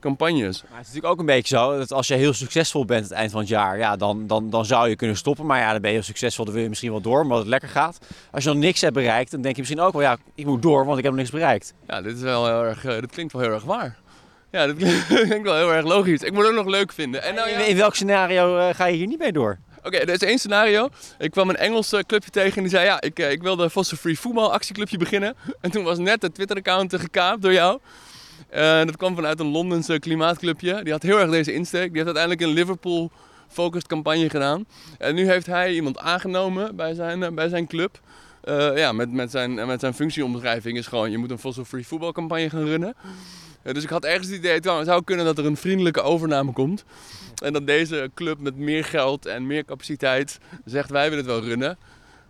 campagnes? 0.00 0.62
Maar 0.62 0.78
het 0.78 0.86
is 0.86 0.86
natuurlijk 0.86 1.12
ook 1.12 1.20
een 1.20 1.34
beetje 1.34 1.56
zo 1.56 1.78
dat 1.78 1.92
als 1.92 2.08
je 2.08 2.14
heel 2.14 2.32
succesvol 2.32 2.84
bent 2.84 3.02
aan 3.02 3.08
het 3.08 3.16
eind 3.18 3.30
van 3.30 3.40
het 3.40 3.48
jaar, 3.48 3.78
ja, 3.78 3.96
dan, 3.96 4.26
dan, 4.26 4.50
dan 4.50 4.64
zou 4.64 4.88
je 4.88 4.96
kunnen 4.96 5.16
stoppen. 5.16 5.46
Maar 5.46 5.60
ja, 5.60 5.72
dan 5.72 5.80
ben 5.80 5.90
je 5.90 5.96
heel 5.96 6.06
succesvol, 6.06 6.44
dan 6.44 6.54
wil 6.54 6.62
je 6.62 6.68
misschien 6.68 6.90
wel 6.90 7.00
door, 7.00 7.22
omdat 7.22 7.38
het 7.38 7.46
lekker 7.46 7.68
gaat. 7.68 7.98
Als 8.32 8.44
je 8.44 8.50
nog 8.50 8.58
niks 8.58 8.80
hebt 8.80 8.94
bereikt, 8.94 9.30
dan 9.30 9.40
denk 9.40 9.54
je 9.54 9.60
misschien 9.60 9.80
ook 9.80 9.92
wel, 9.92 10.02
ja, 10.02 10.16
ik 10.34 10.46
moet 10.46 10.62
door, 10.62 10.84
want 10.84 10.98
ik 10.98 11.04
heb 11.04 11.12
nog 11.12 11.20
niks 11.20 11.34
bereikt. 11.34 11.74
Ja, 11.86 12.02
dit 12.02 12.16
is 12.16 12.22
wel 12.22 12.46
heel 12.46 12.64
erg, 12.64 12.80
dit 12.80 13.10
klinkt 13.10 13.32
wel 13.32 13.42
heel 13.42 13.52
erg 13.52 13.64
waar. 13.64 14.02
Ja, 14.54 14.66
dat 14.66 14.76
klinkt 15.26 15.42
wel 15.42 15.56
heel 15.56 15.72
erg 15.72 15.84
logisch. 15.84 16.22
Ik 16.22 16.32
moet 16.32 16.42
het 16.42 16.50
ook 16.50 16.64
nog 16.64 16.74
leuk 16.74 16.92
vinden. 16.92 17.22
En 17.22 17.34
nou, 17.34 17.48
ja, 17.48 17.58
In, 17.58 17.76
welk 17.76 17.94
scenario 17.94 18.58
eh, 18.58 18.74
ga 18.74 18.86
je 18.86 18.96
hier 18.96 19.06
niet 19.06 19.18
mee 19.18 19.32
door? 19.32 19.58
Oké, 19.82 19.96
er 19.96 20.08
is 20.08 20.18
één 20.18 20.38
scenario. 20.38 20.88
Ik 21.18 21.30
kwam 21.30 21.48
een 21.48 21.56
Engels 21.56 21.92
eh, 21.92 22.00
clubje 22.06 22.30
tegen 22.30 22.56
en 22.56 22.62
die 22.62 22.70
zei: 22.70 22.84
Ja, 22.84 23.00
ik, 23.00 23.18
eh, 23.18 23.30
ik 23.30 23.42
wil 23.42 23.56
de 23.56 23.70
Fossil 23.70 23.96
Free 23.96 24.18
Voetbal 24.18 24.52
actieclubje 24.52 24.98
beginnen. 24.98 25.34
En 25.60 25.70
toen 25.70 25.84
was 25.84 25.98
net 25.98 26.22
het 26.22 26.34
Twitter-account 26.34 26.94
gekaapt 26.96 27.42
door 27.42 27.52
jou. 27.52 27.78
Dat 28.86 28.96
kwam 28.96 29.14
vanuit 29.14 29.40
een 29.40 29.50
Londense 29.50 29.98
klimaatclubje. 29.98 30.82
Die 30.82 30.92
had 30.92 31.02
heel 31.02 31.18
erg 31.18 31.30
deze 31.30 31.52
insteek. 31.52 31.92
Die 31.92 32.02
heeft 32.02 32.16
uiteindelijk 32.16 32.42
een 32.42 32.54
Liverpool-focused 32.54 33.88
campagne 33.88 34.30
gedaan. 34.30 34.66
En 34.98 35.14
nu 35.14 35.26
heeft 35.26 35.46
hij 35.46 35.72
iemand 35.72 35.98
aangenomen 35.98 36.76
bij 36.76 36.94
zijn, 36.94 37.34
bij 37.34 37.48
zijn 37.48 37.66
club. 37.66 38.00
Ja, 38.74 38.92
met, 38.92 39.12
met, 39.12 39.30
zijn, 39.30 39.54
met 39.66 39.80
zijn 39.80 39.94
functieomschrijving 39.94 40.78
is 40.78 40.86
gewoon: 40.86 41.10
je 41.10 41.18
moet 41.18 41.30
een 41.30 41.38
Fossil 41.38 41.64
Free 41.64 41.86
voetbalcampagne 41.86 42.50
gaan 42.50 42.64
runnen. 42.64 42.94
Eh, 43.64 43.74
dus 43.74 43.82
ik 43.82 43.88
had 43.88 44.04
ergens 44.04 44.26
het 44.28 44.36
idee: 44.36 44.52
het 44.52 44.64
zou- 44.64 45.04
kunnen 45.04 45.24
dat 45.24 45.38
er 45.38 45.46
een 45.46 45.56
vriendelijke 45.56 46.02
overname 46.02 46.52
komt. 46.52 46.84
En 47.44 47.52
dat 47.52 47.66
deze 47.66 48.10
club 48.14 48.38
met 48.40 48.56
meer 48.56 48.84
geld 48.84 49.26
en 49.26 49.46
meer 49.46 49.64
capaciteit 49.64 50.38
zegt 50.64 50.90
wij 50.90 51.10
willen 51.10 51.24
het 51.24 51.34
wel 51.34 51.44
runnen. 51.44 51.78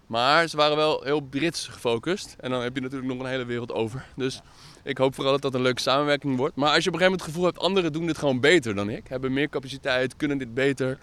Maar 0.06 0.48
ze 0.48 0.56
waren 0.56 0.76
wel 0.76 1.02
heel 1.02 1.20
Brits 1.20 1.68
gefocust. 1.68 2.36
En 2.40 2.50
dan 2.50 2.62
heb 2.62 2.74
je 2.74 2.80
natuurlijk 2.80 3.12
nog 3.12 3.20
een 3.22 3.30
hele 3.30 3.44
wereld 3.44 3.72
over. 3.72 4.04
Dus 4.16 4.40
ik 4.82 4.98
hoop 4.98 5.14
vooral 5.14 5.32
dat 5.32 5.42
dat 5.42 5.54
een 5.54 5.62
leuke 5.62 5.80
samenwerking 5.80 6.36
wordt. 6.36 6.56
Maar 6.56 6.74
als 6.74 6.84
je 6.84 6.88
op 6.90 6.94
een 6.94 7.00
gegeven 7.00 7.10
moment 7.12 7.20
het 7.20 7.30
gevoel 7.30 7.44
hebt, 7.44 7.58
anderen 7.58 7.92
doen 7.92 8.06
dit 8.06 8.18
gewoon 8.18 8.40
beter 8.40 8.74
dan 8.74 8.88
ik. 8.90 9.08
Hebben 9.08 9.32
meer 9.32 9.48
capaciteit, 9.48 10.16
kunnen 10.16 10.38
dit 10.38 10.54
beter. 10.54 10.98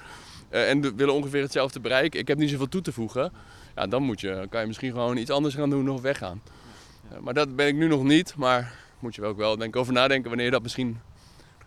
eh, 0.50 0.70
en 0.70 0.96
willen 0.96 1.14
ongeveer 1.14 1.42
hetzelfde 1.42 1.80
bereiken. 1.80 2.20
Ik 2.20 2.28
heb 2.28 2.38
niet 2.38 2.50
zoveel 2.50 2.68
toe 2.70 2.82
te 2.82 2.92
voegen. 2.92 3.32
Ja, 3.76 3.88
dan 3.88 4.04
moet 4.04 4.22
je, 4.22 4.46
kan 4.50 4.62
je 4.62 4.68
misschien 4.68 4.92
gewoon 4.92 5.18
iets 5.18 5.30
anders 5.32 5.56
gaan 5.56 5.70
doen 5.70 5.90
of 5.90 6.02
weggaan. 6.02 6.42
Eh, 7.12 7.18
maar 7.20 7.34
dat 7.34 7.56
ben 7.56 7.68
ik 7.68 7.76
nu 7.76 7.88
nog 7.88 8.04
niet. 8.04 8.34
Maar 8.38 8.74
moet 9.02 9.16
je 9.16 9.22
wel 9.22 9.30
ook 9.30 9.38
wel 9.38 9.58
denk, 9.58 9.76
over 9.76 9.94
nadenken 9.94 10.28
wanneer 10.28 10.46
je 10.46 10.52
dat 10.52 10.62
misschien 10.62 11.00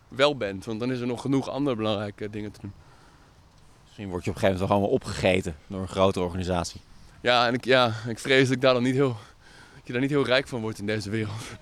wel 0.09 0.37
bent. 0.37 0.64
Want 0.64 0.81
dan 0.81 0.92
is 0.92 1.01
er 1.01 1.07
nog 1.07 1.20
genoeg 1.20 1.49
andere 1.49 1.77
belangrijke 1.77 2.31
dingen 2.31 2.53
te 2.53 2.61
doen. 2.61 2.73
Misschien 3.85 4.09
word 4.09 4.25
je 4.25 4.31
op 4.31 4.37
een 4.37 4.42
gegeven 4.42 4.66
moment 4.66 4.68
wel 4.68 4.79
gewoon 4.79 5.01
opgegeten 5.01 5.57
door 5.66 5.81
een 5.81 5.88
grote 5.88 6.20
organisatie. 6.20 6.81
Ja, 7.20 7.47
en 7.47 7.55
ik, 7.55 7.64
ja, 7.64 7.92
ik 8.09 8.18
vrees 8.18 8.42
dat 8.47 8.57
ik 8.57 8.61
daar 8.61 8.75
dan 8.75 8.83
niet 8.83 8.94
heel, 8.94 9.16
dat 9.75 9.83
je 9.85 9.92
daar 9.92 10.01
niet 10.01 10.11
heel 10.11 10.25
rijk 10.25 10.49
van 10.49 10.61
wordt 10.61 10.79
in 10.79 10.87
deze 10.87 11.11
wereld. 11.11 11.40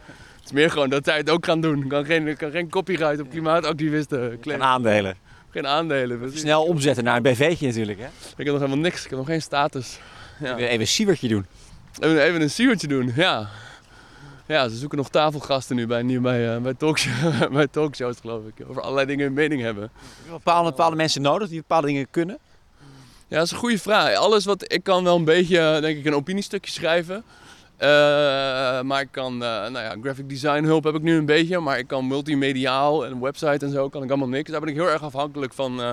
Het 0.42 0.44
is 0.50 0.52
meer 0.52 0.70
gewoon 0.70 0.88
dat 0.88 1.04
zij 1.04 1.16
het 1.16 1.30
ook 1.30 1.44
gaan 1.44 1.60
doen. 1.60 1.82
Ik 1.82 1.88
kan 1.88 2.04
geen, 2.04 2.36
kan 2.36 2.50
geen 2.50 2.68
copyright 2.70 3.20
op 3.20 3.30
klimaatactivisten 3.30 4.30
En 4.30 4.40
claimen. 4.40 4.66
aandelen. 4.66 5.16
Geen 5.50 5.66
aandelen. 5.66 6.18
precies. 6.18 6.40
Snel 6.40 6.64
omzetten 6.64 7.04
naar 7.04 7.16
een 7.16 7.22
BV'tje 7.22 7.66
natuurlijk, 7.66 7.98
hè? 7.98 8.06
Ik 8.06 8.36
heb 8.36 8.46
nog 8.46 8.56
helemaal 8.56 8.78
niks. 8.78 9.04
Ik 9.04 9.10
heb 9.10 9.18
nog 9.18 9.26
geen 9.28 9.42
status. 9.42 9.98
Ja. 10.40 10.56
Even 10.56 10.80
een 10.80 10.86
siewertje 10.86 11.28
doen. 11.28 11.46
Even, 12.00 12.22
even 12.22 12.40
een 12.40 12.50
siewertje 12.50 12.86
doen, 12.88 13.12
ja. 13.14 13.48
Ja, 14.46 14.68
ze 14.68 14.76
zoeken 14.76 14.98
nog 14.98 15.08
tafelgasten 15.08 15.76
nu 15.76 15.86
bij, 15.86 16.02
nu 16.02 16.20
bij, 16.20 16.54
eh, 16.54 16.60
bij, 16.62 16.74
talkshow, 16.74 17.52
bij 17.52 17.66
talkshows, 17.66 18.16
geloof 18.20 18.42
ik. 18.46 18.66
Over 18.68 18.82
allerlei 18.82 19.06
dingen 19.06 19.24
hun 19.24 19.34
mening 19.34 19.62
hebben. 19.62 19.82
Heb 19.82 20.24
je 20.24 20.30
bepaalde, 20.30 20.70
bepaalde 20.70 20.96
mensen 20.96 21.22
nodig 21.22 21.48
die 21.48 21.60
bepaalde 21.60 21.86
dingen 21.86 22.06
kunnen? 22.10 22.38
Ja, 23.28 23.36
dat 23.36 23.46
is 23.46 23.52
een 23.52 23.58
goede 23.58 23.78
vraag. 23.78 24.14
Alles 24.16 24.44
wat 24.44 24.72
ik 24.72 24.82
kan 24.82 25.04
wel 25.04 25.16
een 25.16 25.24
beetje, 25.24 25.78
denk 25.80 25.98
ik, 25.98 26.04
een 26.04 26.14
opiniestukje 26.14 26.72
schrijven. 26.72 27.24
Eh, 27.76 27.88
maar 28.82 29.00
ik 29.00 29.08
kan, 29.10 29.32
eh, 29.32 29.48
nou 29.48 29.78
ja, 29.78 29.96
graphic 30.02 30.28
design 30.28 30.64
hulp 30.64 30.84
heb 30.84 30.94
ik 30.94 31.02
nu 31.02 31.16
een 31.16 31.26
beetje. 31.26 31.60
Maar 31.60 31.78
ik 31.78 31.86
kan 31.86 32.06
multimediaal 32.06 33.06
en 33.06 33.20
website 33.20 33.66
en 33.66 33.72
zo 33.72 33.88
kan 33.88 34.02
ik 34.02 34.08
allemaal 34.08 34.28
niks. 34.28 34.50
Daar 34.50 34.60
ben 34.60 34.68
ik 34.68 34.74
heel 34.74 34.88
erg 34.88 35.02
afhankelijk 35.02 35.52
van, 35.52 35.80
eh, 35.80 35.92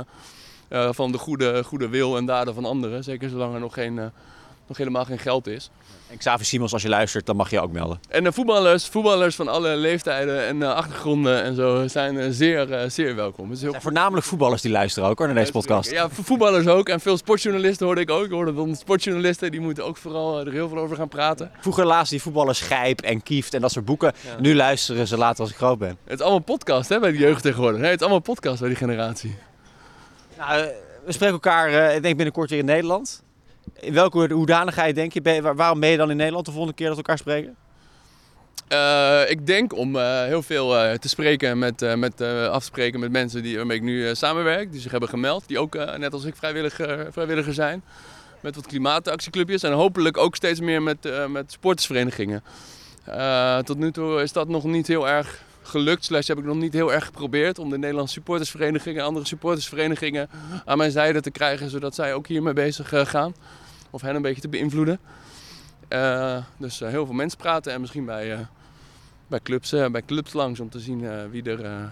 eh, 0.70 0.90
van 0.92 1.12
de 1.12 1.18
goede, 1.18 1.64
goede 1.64 1.90
wil 1.90 2.18
en 2.18 2.26
daden 2.26 2.54
van 2.54 2.66
anderen. 2.66 3.04
Zeker 3.04 3.30
zolang 3.30 3.54
er 3.54 3.60
nog, 3.60 3.74
geen, 3.74 4.00
eh, 4.00 4.06
nog 4.68 4.78
helemaal 4.78 5.06
geen 5.06 5.20
geld 5.20 5.48
is. 5.48 5.70
En 6.12 6.18
Xavier 6.18 6.46
Simons, 6.46 6.74
als 6.74 6.82
je 6.82 6.90
luistert, 6.90 7.26
dan 7.26 7.36
mag 7.36 7.50
je 7.50 7.60
ook 7.62 7.72
melden. 7.72 8.00
En 8.10 8.24
de 8.24 8.32
voetballers, 8.32 8.86
voetballers 8.88 9.36
van 9.36 9.48
alle 9.48 9.76
leeftijden 9.76 10.46
en 10.46 10.64
eh, 10.64 10.74
achtergronden 10.74 11.44
en 11.44 11.56
zo 11.56 11.88
zijn 11.88 12.18
eh, 12.20 12.28
zeer, 12.30 12.72
eh, 12.74 12.90
zeer 12.90 13.16
welkom. 13.16 13.50
Het 13.50 13.58
is 13.58 13.64
heel 13.64 13.76
voornamelijk 13.82 14.26
voetballers 14.26 14.62
die 14.62 14.72
luisteren 14.72 15.10
ook 15.10 15.18
hoor, 15.18 15.28
naar 15.28 15.36
deze 15.36 15.52
podcast. 15.52 15.92
Ja, 15.92 16.10
vo- 16.10 16.22
voetballers 16.24 16.68
ook. 16.68 16.90
En 16.90 17.00
veel 17.00 17.18
sportjournalisten 17.18 17.86
hoorde 17.86 18.02
ik 18.02 18.10
ook. 18.10 18.26
Ik 18.26 18.32
hoorde 18.32 18.76
sportjournalisten, 18.76 19.52
die 19.52 19.60
moeten 19.60 19.86
ook 19.86 19.98
vooral 19.98 20.40
er 20.46 20.52
heel 20.52 20.70
veel 20.70 20.78
over 20.78 20.96
gaan 20.96 21.08
praten. 21.10 21.52
Vroeger 21.60 21.86
lazen 21.86 22.10
die 22.10 22.22
voetballers 22.22 22.62
Gijp 22.62 23.02
en 23.02 23.24
Kieft 23.24 23.54
en 23.54 23.62
dat 23.62 23.72
soort 23.72 23.86
boeken. 23.86 24.14
Nu 24.40 24.56
luisteren 24.56 25.08
ze 25.08 25.18
later 25.18 25.42
als 25.42 25.50
ik 25.50 25.56
groot 25.58 25.80
ben. 25.80 25.98
Het 26.04 26.14
is 26.20 26.26
allemaal 26.26 26.40
podcast 26.40 26.90
hè, 26.90 27.00
bij 27.00 27.12
de 27.12 27.18
jeugd 27.18 27.42
tegenwoordig. 27.42 27.80
Nee, 27.80 27.90
het 27.90 28.00
is 28.00 28.06
allemaal 28.06 28.24
podcast 28.24 28.60
bij 28.60 28.68
die 28.70 28.78
generatie. 28.78 29.36
Nou, 30.38 30.68
we 31.06 31.12
spreken 31.12 31.34
elkaar, 31.36 31.96
ik 31.96 32.02
denk 32.02 32.16
binnenkort 32.16 32.50
weer 32.50 32.60
in 32.60 32.66
Nederland. 32.66 33.24
In 33.80 33.94
welke 33.94 34.34
hoedanigheid 34.34 34.96
denk 34.96 35.14
je? 35.14 35.42
Waarom 35.56 35.80
ben 35.80 35.90
je 35.90 35.98
dan 35.98 36.10
in 36.12 36.18
Nederland 36.18 36.46
de 36.46 36.52
volgende 36.52 36.76
keer 36.76 36.88
dat 36.88 36.96
we 36.96 37.02
elkaar 37.02 37.18
spreken? 37.18 37.56
Uh, 38.70 39.30
ik 39.30 39.48
denk 39.48 39.76
om 39.76 39.96
uh, 39.96 40.24
heel 40.24 40.42
veel 40.42 40.76
uh, 40.76 40.94
te 40.94 41.10
spreken 41.10 41.60
met, 41.60 41.96
met 41.98 42.22
af 42.22 42.70
te 42.70 42.98
met 43.00 43.12
mensen 43.12 43.44
die, 43.44 43.58
waarmee 43.58 43.78
ik 43.78 43.84
nu 43.84 44.16
samenwerk, 44.16 44.72
die 44.72 44.82
zich 44.82 44.92
hebben 44.92 45.10
gemeld, 45.10 45.44
die 45.48 45.60
ook 45.60 45.74
net 45.98 46.14
als 46.14 46.24
ik 46.24 46.36
vrijwilliger, 46.36 47.08
vrijwilliger 47.12 47.54
zijn. 47.54 47.84
Met 48.40 48.56
wat 48.56 48.68
klimaatactieclubjes 48.68 49.64
en 49.64 49.72
hopelijk 49.72 50.18
ook 50.18 50.36
steeds 50.36 50.60
meer 50.60 50.82
met, 50.82 51.28
met 51.30 51.58
tot 53.66 53.78
nu 53.78 53.92
toe 53.92 54.22
is 54.22 54.32
dat 54.32 54.48
nog 54.48 54.64
niet 54.64 54.88
heel 54.88 55.08
erg 55.08 55.44
gelukt, 55.62 56.06
slash 56.06 56.28
heb 56.28 56.38
ik 56.38 56.46
nog 56.46 56.56
niet 56.56 56.74
heel 56.74 56.94
erg 56.94 57.06
geprobeerd 57.06 57.60
om 57.60 57.70
de 57.70 57.78
Nederlandse 57.78 58.14
supportersverenigingen 58.14 59.00
en 59.00 59.06
andere 59.06 59.26
supportersverenigingen 59.26 60.30
aan 60.66 60.78
mijn 60.78 60.92
zijde 60.92 61.22
te 61.22 61.32
krijgen, 61.32 61.70
zodat 61.70 61.96
zij 61.96 62.14
ook 62.14 62.28
hiermee 62.28 62.54
bezig 62.54 62.92
gaan. 63.10 63.34
Of 63.90 64.02
hen 64.02 64.16
een 64.16 64.22
beetje 64.22 64.42
te 64.42 64.50
beïnvloeden. 64.50 65.00
dus 66.58 66.80
heel 66.80 67.06
veel 67.06 67.16
mensen 67.16 67.38
praten 67.38 67.74
en 67.74 67.82
misschien 67.82 68.06
bij 68.06 68.48
bij 69.28 69.40
clubs, 69.40 69.70
bij 69.70 70.04
clubs 70.06 70.34
langs 70.34 70.60
om 70.60 70.70
te 70.70 70.80
zien 70.80 71.30
wie 71.30 71.44
er, 71.44 71.92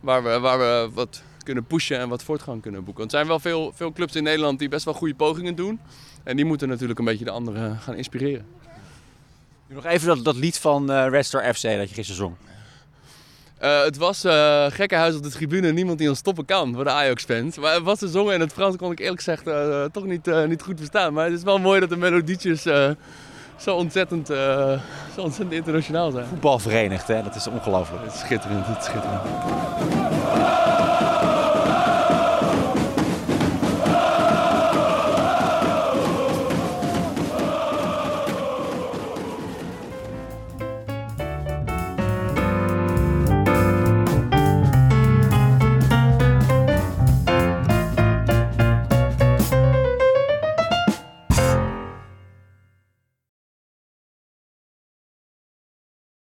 waar, 0.00 0.22
we, 0.22 0.38
waar 0.38 0.58
we 0.58 0.90
wat 0.94 1.22
kunnen 1.44 1.64
pushen 1.64 1.98
en 1.98 2.08
wat 2.08 2.22
voortgang 2.22 2.62
kunnen 2.62 2.84
boeken. 2.84 3.02
Want 3.02 3.12
er 3.12 3.18
zijn 3.18 3.30
wel 3.30 3.40
veel, 3.40 3.72
veel 3.74 3.92
clubs 3.92 4.16
in 4.16 4.22
Nederland 4.22 4.58
die 4.58 4.68
best 4.68 4.84
wel 4.84 4.94
goede 4.94 5.14
pogingen 5.14 5.54
doen. 5.54 5.80
En 6.22 6.36
die 6.36 6.44
moeten 6.44 6.68
natuurlijk 6.68 6.98
een 6.98 7.04
beetje 7.04 7.24
de 7.24 7.30
anderen 7.30 7.78
gaan 7.78 7.94
inspireren. 7.94 8.46
Nog 9.66 9.84
even 9.84 10.06
dat, 10.06 10.24
dat 10.24 10.36
lied 10.36 10.58
van 10.58 10.90
uh, 10.90 11.06
FC 11.22 11.42
dat 11.42 11.62
je 11.62 11.94
gisteren 11.94 12.14
zong. 12.14 12.34
Uh, 13.62 13.82
het 13.82 13.96
was 13.96 14.24
uh, 14.24 14.66
gekkenhuis 14.68 15.16
op 15.16 15.22
de 15.22 15.30
tribune, 15.30 15.72
niemand 15.72 15.98
die 15.98 16.08
ons 16.08 16.18
stoppen 16.18 16.44
kan 16.44 16.74
voor 16.74 16.84
de 16.84 16.90
Ajax-fans. 16.90 17.58
Maar 17.58 17.74
het 17.74 17.82
was 17.82 17.98
de 17.98 18.08
zongen 18.08 18.34
in 18.34 18.40
het 18.40 18.52
Frans 18.52 18.76
kon 18.76 18.92
ik 18.92 18.98
eerlijk 18.98 19.22
gezegd 19.22 19.46
uh, 19.46 19.84
toch 19.84 20.04
niet, 20.04 20.46
niet 20.46 20.62
goed 20.62 20.78
verstaan. 20.78 21.12
Maar 21.12 21.24
het 21.24 21.34
is 21.34 21.42
wel 21.42 21.58
mooi 21.58 21.80
dat 21.80 21.88
de 21.88 21.96
melodietjes 21.96 22.62
zo 23.56 23.74
ontzettend, 23.76 24.26
zo 24.26 24.80
ontzettend 25.16 25.52
internationaal 25.52 26.10
zijn. 26.10 26.26
Voetbalverenigd, 26.26 27.08
hè? 27.08 27.22
dat 27.22 27.34
is 27.34 27.46
ongelooflijk. 27.46 28.04
Het 28.04 28.14
is 28.14 28.20
schitterend, 28.20 28.66
het 28.66 28.78
is 28.78 28.84
schitterend. 28.84 30.19